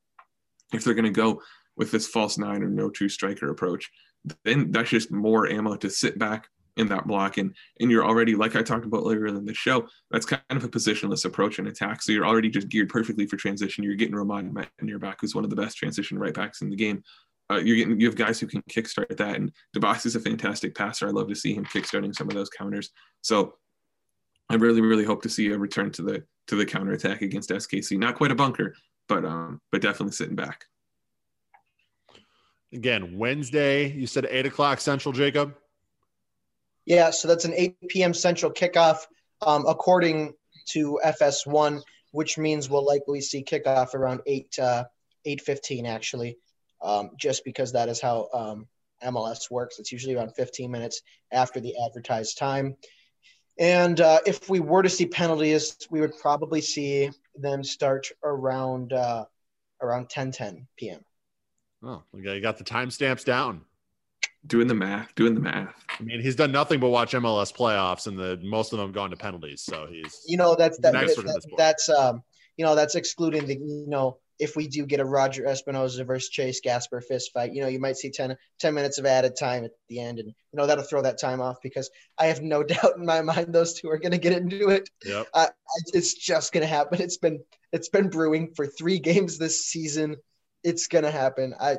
[0.74, 1.42] if they're going to go
[1.78, 3.90] with this false nine or no true striker approach.
[4.44, 6.50] Then that's just more ammo to sit back,
[6.80, 9.86] in that block and and you're already like I talked about earlier in the show
[10.10, 12.02] that's kind of a positionless approach in attack.
[12.02, 13.84] So you're already just geared perfectly for transition.
[13.84, 16.70] You're getting Romain in your back who's one of the best transition right backs in
[16.70, 17.04] the game.
[17.52, 20.74] Uh, you're getting you have guys who can kickstart that and Dibassy is a fantastic
[20.74, 21.08] passer.
[21.08, 22.92] I love to see him kickstarting some of those counters.
[23.22, 23.56] So
[24.50, 27.50] I really really hope to see a return to the to the counter attack against
[27.50, 28.74] SKC not quite a bunker
[29.10, 30.66] but um but definitely sitting back.
[32.72, 35.56] Again Wednesday you said eight o'clock central Jacob
[36.90, 38.14] yeah, so that's an 8 p.m.
[38.16, 39.06] Central kickoff,
[39.44, 40.34] um, according
[40.70, 44.84] to FS1, which means we'll likely see kickoff around 8 uh,
[45.26, 46.38] 8:15 actually,
[46.82, 48.68] um, just because that is how um,
[49.04, 49.78] MLS works.
[49.78, 52.76] It's usually around 15 minutes after the advertised time.
[53.60, 58.94] And uh, if we were to see penalties, we would probably see them start around
[58.94, 59.26] uh,
[59.80, 61.02] around 10:10 p.m.
[61.84, 63.62] Oh, okay, you got the timestamps down
[64.48, 65.74] doing the math, doing the math.
[66.00, 69.10] I mean, he's done nothing but watch MLS playoffs, and the most of them gone
[69.10, 69.62] to penalties.
[69.62, 72.24] So he's you know that's that, that that's um
[72.58, 76.30] you know that's excluding the you know if we do get a Roger Espinoza versus
[76.30, 79.66] Chase Gasper fist fight, you know, you might see 10, 10 minutes of added time
[79.66, 80.18] at the end.
[80.18, 83.22] And, you know, that'll throw that time off because I have no doubt in my
[83.22, 84.90] mind those two are going to get into it.
[85.04, 85.28] Yep.
[85.34, 85.48] Uh,
[85.94, 87.02] it's just going to happen.
[87.02, 87.42] It's been,
[87.74, 90.16] it's been brewing for three games this season.
[90.64, 91.54] It's going to happen.
[91.60, 91.78] I,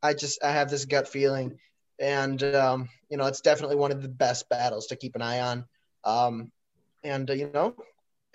[0.00, 1.58] I just, I have this gut feeling
[1.98, 5.40] and um, you know it's definitely one of the best battles to keep an eye
[5.40, 5.64] on.
[6.04, 6.52] Um,
[7.04, 7.74] and uh, you know,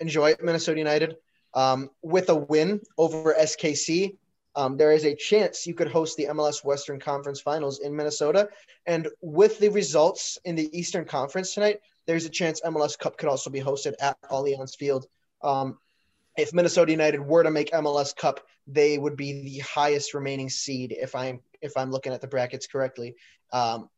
[0.00, 1.16] enjoy it, Minnesota United.
[1.54, 4.16] Um, with a win over SKC,
[4.56, 8.48] um, there is a chance you could host the MLS Western Conference Finals in Minnesota.
[8.86, 13.28] And with the results in the Eastern Conference tonight, there's a chance MLS Cup could
[13.28, 15.06] also be hosted at Allianz Field.
[15.42, 15.78] Um,
[16.36, 20.92] if Minnesota United were to make MLS Cup, they would be the highest remaining seed
[20.92, 23.16] if I'm if I'm looking at the brackets correctly.
[23.52, 23.88] Um,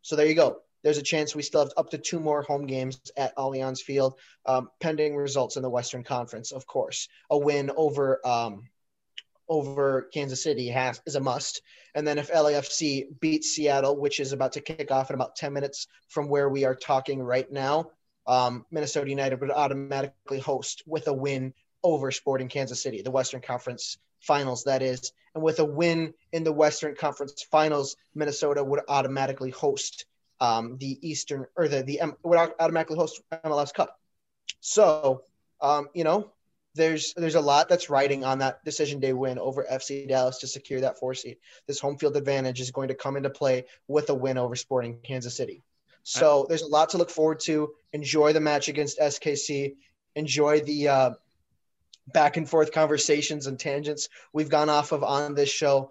[0.00, 0.58] so there you go.
[0.82, 4.18] There's a chance we still have up to two more home games at Allianz Field,
[4.46, 7.08] um, pending results in the Western Conference, of course.
[7.30, 8.68] A win over um,
[9.48, 11.62] over Kansas City has is a must.
[11.94, 15.52] And then if LAFC beats Seattle, which is about to kick off in about 10
[15.52, 17.90] minutes from where we are talking right now,
[18.26, 23.40] um, Minnesota United would automatically host with a win over Sporting Kansas City, the Western
[23.40, 25.12] Conference Finals, that is.
[25.34, 30.04] And with a win in the Western Conference Finals, Minnesota would automatically host
[30.40, 33.98] um, the Eastern or the the would automatically host MLS Cup.
[34.60, 35.22] So,
[35.60, 36.32] um, you know,
[36.74, 40.46] there's there's a lot that's riding on that decision day win over FC Dallas to
[40.46, 41.36] secure that four seed.
[41.66, 44.98] This home field advantage is going to come into play with a win over Sporting
[45.02, 45.62] Kansas City.
[46.02, 47.72] So there's a lot to look forward to.
[47.92, 49.76] Enjoy the match against SKC.
[50.16, 51.10] Enjoy the uh,
[52.08, 55.90] back and forth conversations and tangents we've gone off of on this show.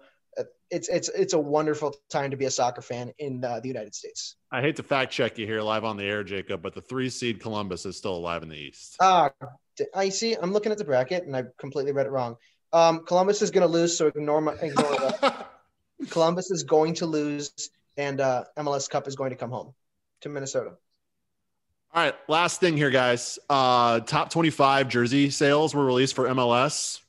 [0.70, 3.94] It's it's it's a wonderful time to be a soccer fan in uh, the United
[3.94, 4.36] States.
[4.50, 7.10] I hate to fact check you here live on the air, Jacob, but the three
[7.10, 8.96] seed Columbus is still alive in the East.
[8.98, 9.46] Ah, uh,
[9.94, 10.34] I see.
[10.34, 12.36] I'm looking at the bracket and I completely read it wrong.
[12.72, 15.50] Um, Columbus is going to lose, so ignore my ignore that.
[16.10, 19.74] Columbus is going to lose, and uh, MLS Cup is going to come home
[20.22, 20.72] to Minnesota.
[21.94, 23.38] All right, last thing here, guys.
[23.50, 27.00] Uh, top 25 jersey sales were released for MLS.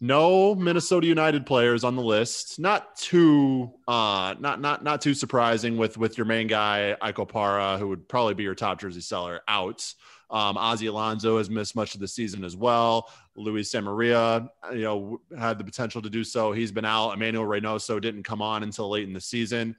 [0.00, 2.58] No Minnesota United players on the list.
[2.58, 7.78] Not too, uh, not not not too surprising with with your main guy Ike Opara,
[7.78, 9.92] who would probably be your top jersey seller, out.
[10.30, 13.10] Um, Ozzie Alonso has missed much of the season as well.
[13.36, 16.52] Luis Amarilla, you know, had the potential to do so.
[16.52, 17.12] He's been out.
[17.12, 19.76] Emanuel Reynoso didn't come on until late in the season.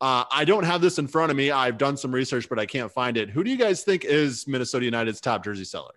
[0.00, 1.50] Uh, I don't have this in front of me.
[1.50, 3.30] I've done some research, but I can't find it.
[3.30, 5.94] Who do you guys think is Minnesota United's top jersey seller?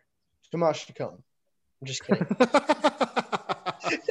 [0.51, 1.21] Tomas Chacon.
[1.81, 2.25] I'm just kidding.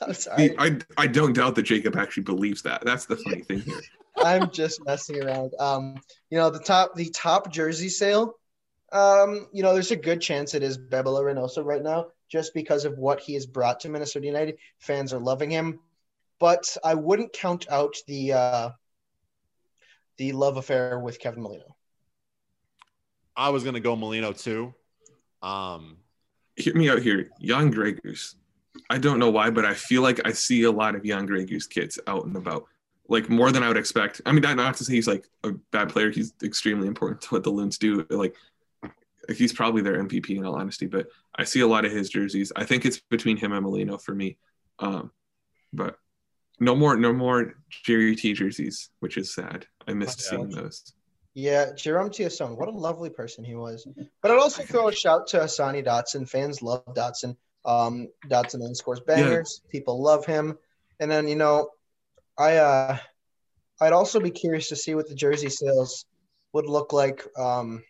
[0.00, 0.58] I'm sorry.
[0.58, 2.84] I, I don't doubt that Jacob actually believes that.
[2.84, 3.80] That's the funny thing here.
[4.16, 5.52] I'm just messing around.
[5.58, 5.96] Um,
[6.30, 8.34] you know, the top the top jersey sale,
[8.92, 12.84] um, you know, there's a good chance it is Bebelo Reynoso right now, just because
[12.84, 14.56] of what he has brought to Minnesota United.
[14.78, 15.80] Fans are loving him.
[16.38, 18.70] But I wouldn't count out the uh,
[20.16, 21.76] the love affair with Kevin Molino?
[23.36, 24.74] I was going to go Molino too.
[25.42, 25.98] Um,
[26.56, 27.30] Hear me out here.
[27.40, 28.36] Jan Gregus.
[28.90, 31.68] I don't know why, but I feel like I see a lot of Jan Gregus
[31.68, 32.66] kids out and about,
[33.08, 34.20] like more than I would expect.
[34.24, 36.10] I mean, not to say he's like a bad player.
[36.10, 38.06] He's extremely important to what the Loons do.
[38.08, 38.36] Like,
[39.36, 40.86] he's probably their MVP in all honesty.
[40.86, 42.52] But I see a lot of his jerseys.
[42.54, 44.38] I think it's between him and Molino for me.
[44.78, 45.10] Um,
[45.72, 45.98] but
[46.60, 49.66] no more, no more Jerry T jerseys, which is sad.
[49.86, 50.30] I missed Yeah.
[50.30, 50.92] seeing those.
[51.34, 53.88] Yeah, Jerome Thiesson, what a lovely person he was.
[54.22, 56.28] But I'd also throw a shout to Hassani Dotson.
[56.28, 57.36] Fans love Dotson.
[57.64, 59.62] Um, Dotson and scores bangers.
[59.68, 60.56] People love him.
[61.00, 61.70] And then you know,
[62.38, 62.98] I uh,
[63.80, 66.06] I'd also be curious to see what the jersey sales
[66.52, 67.82] would look like um,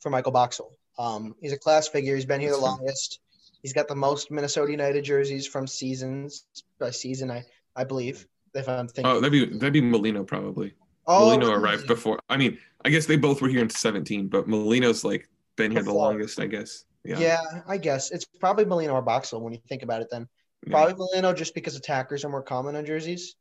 [0.00, 0.76] for Michael Boxall.
[0.98, 2.14] Um, he's a class figure.
[2.14, 3.20] He's been here the That's longest.
[3.62, 6.44] He's got the most Minnesota United jerseys from seasons
[6.78, 7.44] by season, I
[7.74, 8.26] I believe.
[8.54, 10.74] If I'm thinking, Oh, that'd be that'd be Molino probably.
[11.06, 12.18] Oh, Molino arrived before.
[12.28, 15.82] I mean, I guess they both were here in 17, but Molino's like been here
[15.82, 16.84] the longest, I guess.
[17.04, 17.18] Yeah.
[17.18, 17.40] Yeah.
[17.66, 20.08] I guess it's probably Molino or Boxall when you think about it.
[20.10, 20.28] Then
[20.66, 20.72] Yeah.
[20.72, 23.36] probably Molino just because attackers are more common on jerseys.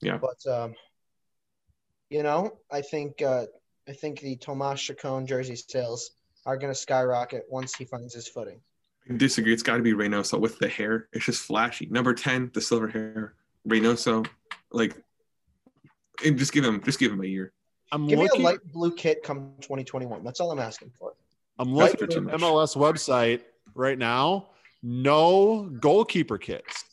[0.00, 0.18] Yeah.
[0.18, 0.74] But um,
[2.10, 3.46] you know, I think uh,
[3.88, 6.10] I think the Tomas Chacon jersey sales
[6.44, 8.60] are going to skyrocket once he finds his footing.
[9.08, 9.52] I disagree.
[9.52, 11.08] It's got to be Reynoso with the hair.
[11.12, 11.86] It's just flashy.
[11.86, 13.34] Number 10, the silver hair.
[13.68, 14.26] Reynoso,
[14.70, 14.96] like,
[16.24, 17.52] and just give him, just give him a year.
[17.92, 20.24] I'm Give me a light blue kit come 2021.
[20.24, 21.14] That's all I'm asking for.
[21.58, 22.40] I'm That's looking for at much.
[22.40, 23.42] MLS website
[23.74, 24.48] right now.
[24.82, 26.84] No goalkeeper kits.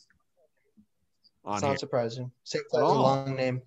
[1.44, 1.70] On It's here.
[1.70, 2.30] not surprising.
[2.44, 3.62] Same At as a long name.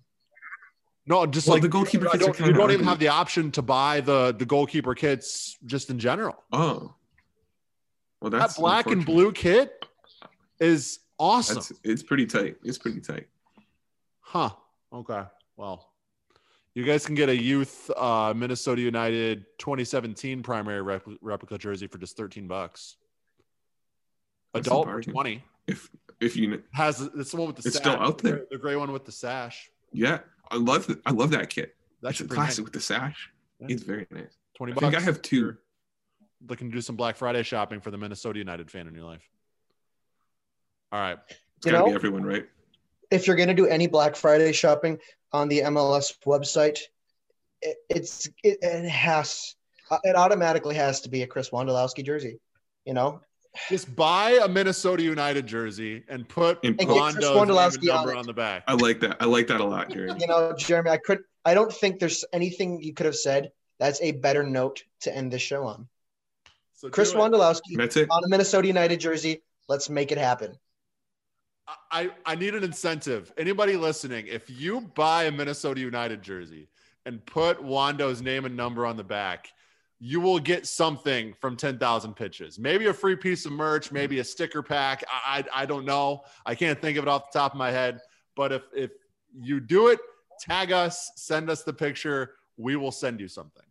[1.06, 3.50] No, just Well, like the goalkeeper I kits don't, you don't even have the option
[3.52, 6.44] to buy the the goalkeeper kits just in general.
[6.52, 6.94] Oh.
[8.20, 9.84] Well, that's that black and blue kit
[10.60, 11.56] is awesome.
[11.56, 12.56] That's it's pretty tight.
[12.64, 13.28] It's pretty tight.
[14.20, 14.50] Huh.
[14.92, 15.22] Okay.
[15.56, 15.88] Well,
[16.74, 21.98] you guys can get a youth uh, Minnesota United 2017 primary rep- replica jersey for
[21.98, 22.96] just 13 bucks.
[24.54, 25.90] That's Adult for 20 If
[26.20, 28.46] if you has it's the one with the It's sash, still out there.
[28.50, 29.70] the gray one with the sash.
[29.92, 31.76] yeah, I love the, I love that kit.
[32.02, 32.64] That's That's a classic nice.
[32.64, 33.30] with the sash.
[33.60, 33.66] Yeah.
[33.70, 34.36] It's very nice.
[34.56, 34.84] 20 bucks.
[34.84, 35.56] I think I have two.
[36.40, 39.04] You're Looking to do some Black Friday shopping for the Minnesota United fan in your
[39.04, 39.28] life.
[40.92, 41.18] All right.
[41.28, 42.46] It's You gotta know- be everyone, right?
[43.10, 44.98] if you're going to do any Black Friday shopping
[45.32, 46.78] on the MLS website,
[47.62, 49.54] it, it's it, it has
[49.90, 52.38] uh, it automatically has to be a Chris Wondolowski jersey.
[52.84, 53.20] You know,
[53.70, 57.50] Just buy a Minnesota United jersey and put And And get Wando's Chris name and
[57.50, 58.16] Wondolowski on number it.
[58.18, 58.64] on the back.
[58.68, 59.16] I like that.
[59.20, 60.20] I like that a lot, Jeremy.
[60.20, 60.90] you know, Jeremy.
[60.90, 61.20] I could.
[61.46, 65.32] I don't think there's anything you could have said that's a better note to end
[65.32, 65.88] this show on.
[66.78, 67.16] So Chris it.
[67.16, 68.08] Wondolowski That's it.
[68.08, 69.42] on a Minnesota United jersey.
[69.68, 70.56] Let's make it happen.
[71.90, 73.32] I, I need an incentive.
[73.36, 76.68] Anybody listening, if you buy a Minnesota United jersey
[77.04, 79.48] and put Wando's name and number on the back,
[79.98, 82.60] you will get something from 10,000 pitches.
[82.60, 85.02] Maybe a free piece of merch, maybe a sticker pack.
[85.12, 86.22] I, I, I don't know.
[86.46, 87.98] I can't think of it off the top of my head.
[88.36, 88.90] But if, if
[89.36, 89.98] you do it,
[90.40, 92.36] tag us, send us the picture.
[92.56, 93.64] We will send you something.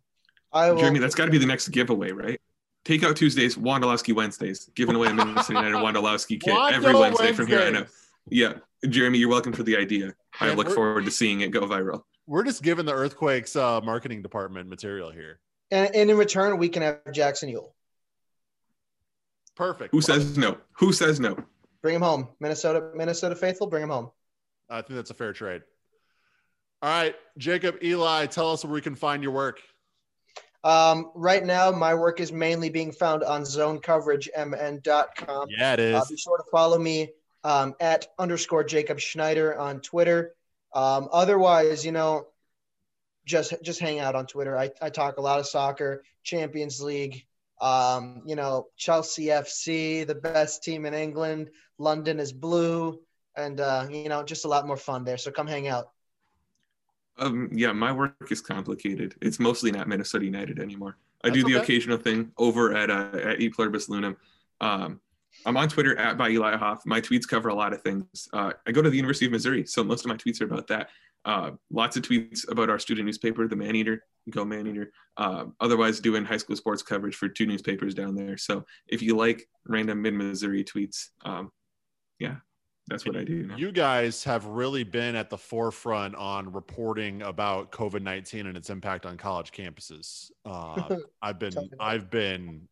[0.51, 0.79] I will.
[0.79, 2.41] Jeremy, that's got to be the next giveaway, right?
[2.87, 7.47] Takeout Tuesdays, Wondolowski Wednesdays, giving away a Minnesota United Wondolowski kit every Wando Wednesday from
[7.47, 7.85] here I know.
[8.29, 8.53] Yeah,
[8.87, 10.13] Jeremy, you're welcome for the idea.
[10.39, 12.03] I Man, look forward to seeing it go viral.
[12.27, 15.39] We're just giving the Earthquakes uh, marketing department material here.
[15.69, 17.71] and, and in return, we can have Jackson Yueill.
[19.57, 19.91] Perfect.
[19.91, 20.57] Who says no?
[20.77, 21.37] Who says no?
[21.81, 22.91] Bring him home, Minnesota.
[22.95, 24.11] Minnesota faithful, bring him home.
[24.69, 25.61] I think that's a fair trade.
[26.81, 29.59] All right, Jacob, Eli, tell us where we can find your work.
[30.63, 35.47] Um, right now, my work is mainly being found on zonecoveragemn.com.
[35.49, 35.95] Yeah, it is.
[35.95, 36.09] Uh, is.
[36.09, 37.09] be sure to follow me
[37.43, 40.33] um, at underscore Jacob Schneider on Twitter.
[40.73, 42.27] Um, otherwise, you know,
[43.25, 44.57] just just hang out on Twitter.
[44.57, 47.25] I, I talk a lot of soccer, Champions League,
[47.61, 51.49] um, you know, Chelsea FC, the best team in England.
[51.77, 52.99] London is blue,
[53.35, 55.17] and uh, you know, just a lot more fun there.
[55.17, 55.89] So come hang out.
[57.19, 59.15] Um, yeah, my work is complicated.
[59.21, 60.97] It's mostly not Minnesota United anymore.
[61.23, 61.63] I do the okay.
[61.63, 64.15] occasional thing over at uh, at E Pluribus Loonum.
[64.61, 65.01] Um,
[65.45, 66.85] I'm on Twitter at by Eli Hoff.
[66.85, 68.27] My tweets cover a lot of things.
[68.33, 70.67] Uh, I go to the University of Missouri, so most of my tweets are about
[70.67, 70.89] that.
[71.25, 74.03] Uh, lots of tweets about our student newspaper, the Maneater.
[74.29, 74.91] Go Maneater.
[75.17, 78.37] Uh, otherwise, doing high school sports coverage for two newspapers down there.
[78.37, 81.51] So if you like random mid Missouri tweets, um,
[82.19, 82.37] yeah,
[82.87, 83.43] that's what I do.
[83.43, 83.57] Now.
[83.57, 88.69] You guys have really been at the forefront on reporting about COVID nineteen and its
[88.69, 90.31] impact on college campuses.
[90.45, 91.95] Uh, I've been Talk about it.
[91.95, 92.67] I've been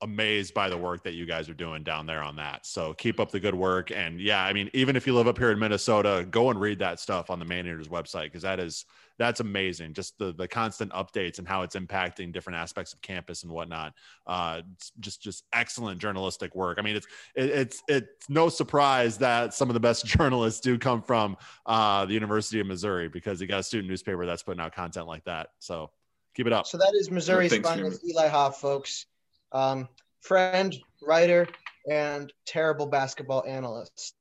[0.00, 2.64] amazed by the work that you guys are doing down there on that.
[2.64, 3.90] So keep up the good work.
[3.90, 6.78] And yeah, I mean, even if you live up here in Minnesota, go and read
[6.78, 8.84] that stuff on the Maneaters website because that is
[9.18, 9.94] that's amazing.
[9.94, 13.92] Just the the constant updates and how it's impacting different aspects of campus and whatnot.
[14.26, 14.62] Uh,
[15.00, 16.78] just just excellent journalistic work.
[16.78, 20.78] I mean, it's it, it's it's no surprise that some of the best journalists do
[20.78, 24.60] come from uh, the University of Missouri because you got a student newspaper that's putting
[24.60, 25.48] out content like that.
[25.58, 25.90] So
[26.38, 26.68] Keep it up.
[26.68, 29.06] So that is Missouri's finest Eli Hoff, folks.
[29.52, 29.88] Um,
[30.20, 31.48] friend, writer,
[31.90, 34.14] and terrible basketball analyst.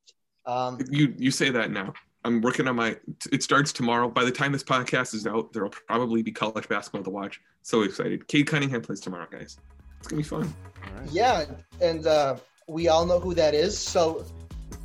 [0.46, 1.94] Um, You you say that now.
[2.24, 2.98] I'm working on my.
[3.32, 4.10] It starts tomorrow.
[4.10, 7.40] By the time this podcast is out, there will probably be college basketball to watch.
[7.64, 8.28] So excited!
[8.28, 9.58] Cade Cunningham plays tomorrow, guys.
[10.00, 10.54] It's gonna be fun.
[10.84, 11.12] All right.
[11.12, 11.46] yeah,
[11.82, 12.38] and uh,
[12.68, 13.78] we all know who that is.
[13.78, 14.26] So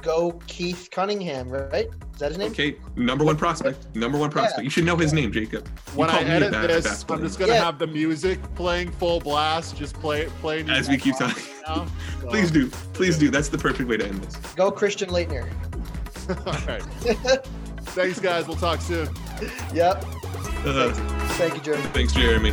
[0.02, 1.86] go Keith Cunningham, right?
[2.14, 2.50] Is that his name?
[2.52, 3.94] Okay, number one prospect.
[3.96, 4.62] Number one prospect.
[4.64, 5.66] You should know his name, Jacob.
[5.92, 7.64] You When I called me a edit bad this, basketball I'm just gonna Yeah.
[7.64, 9.76] have the music playing full blast.
[9.76, 11.42] Just play playing As we keep talking.
[11.66, 11.86] now.
[12.20, 12.68] So- Please do.
[12.92, 13.30] Please do.
[13.30, 14.36] That's the perfect way to end this.
[14.54, 15.48] Go Christian Laettner.
[16.46, 16.82] All right.
[17.94, 18.46] Thanks, guys.
[18.46, 19.08] We'll talk soon.
[19.74, 20.04] Yep.
[20.64, 20.92] Uh,
[21.34, 21.82] Thank you, Jeremy.
[21.92, 22.52] thanks, Jeremy.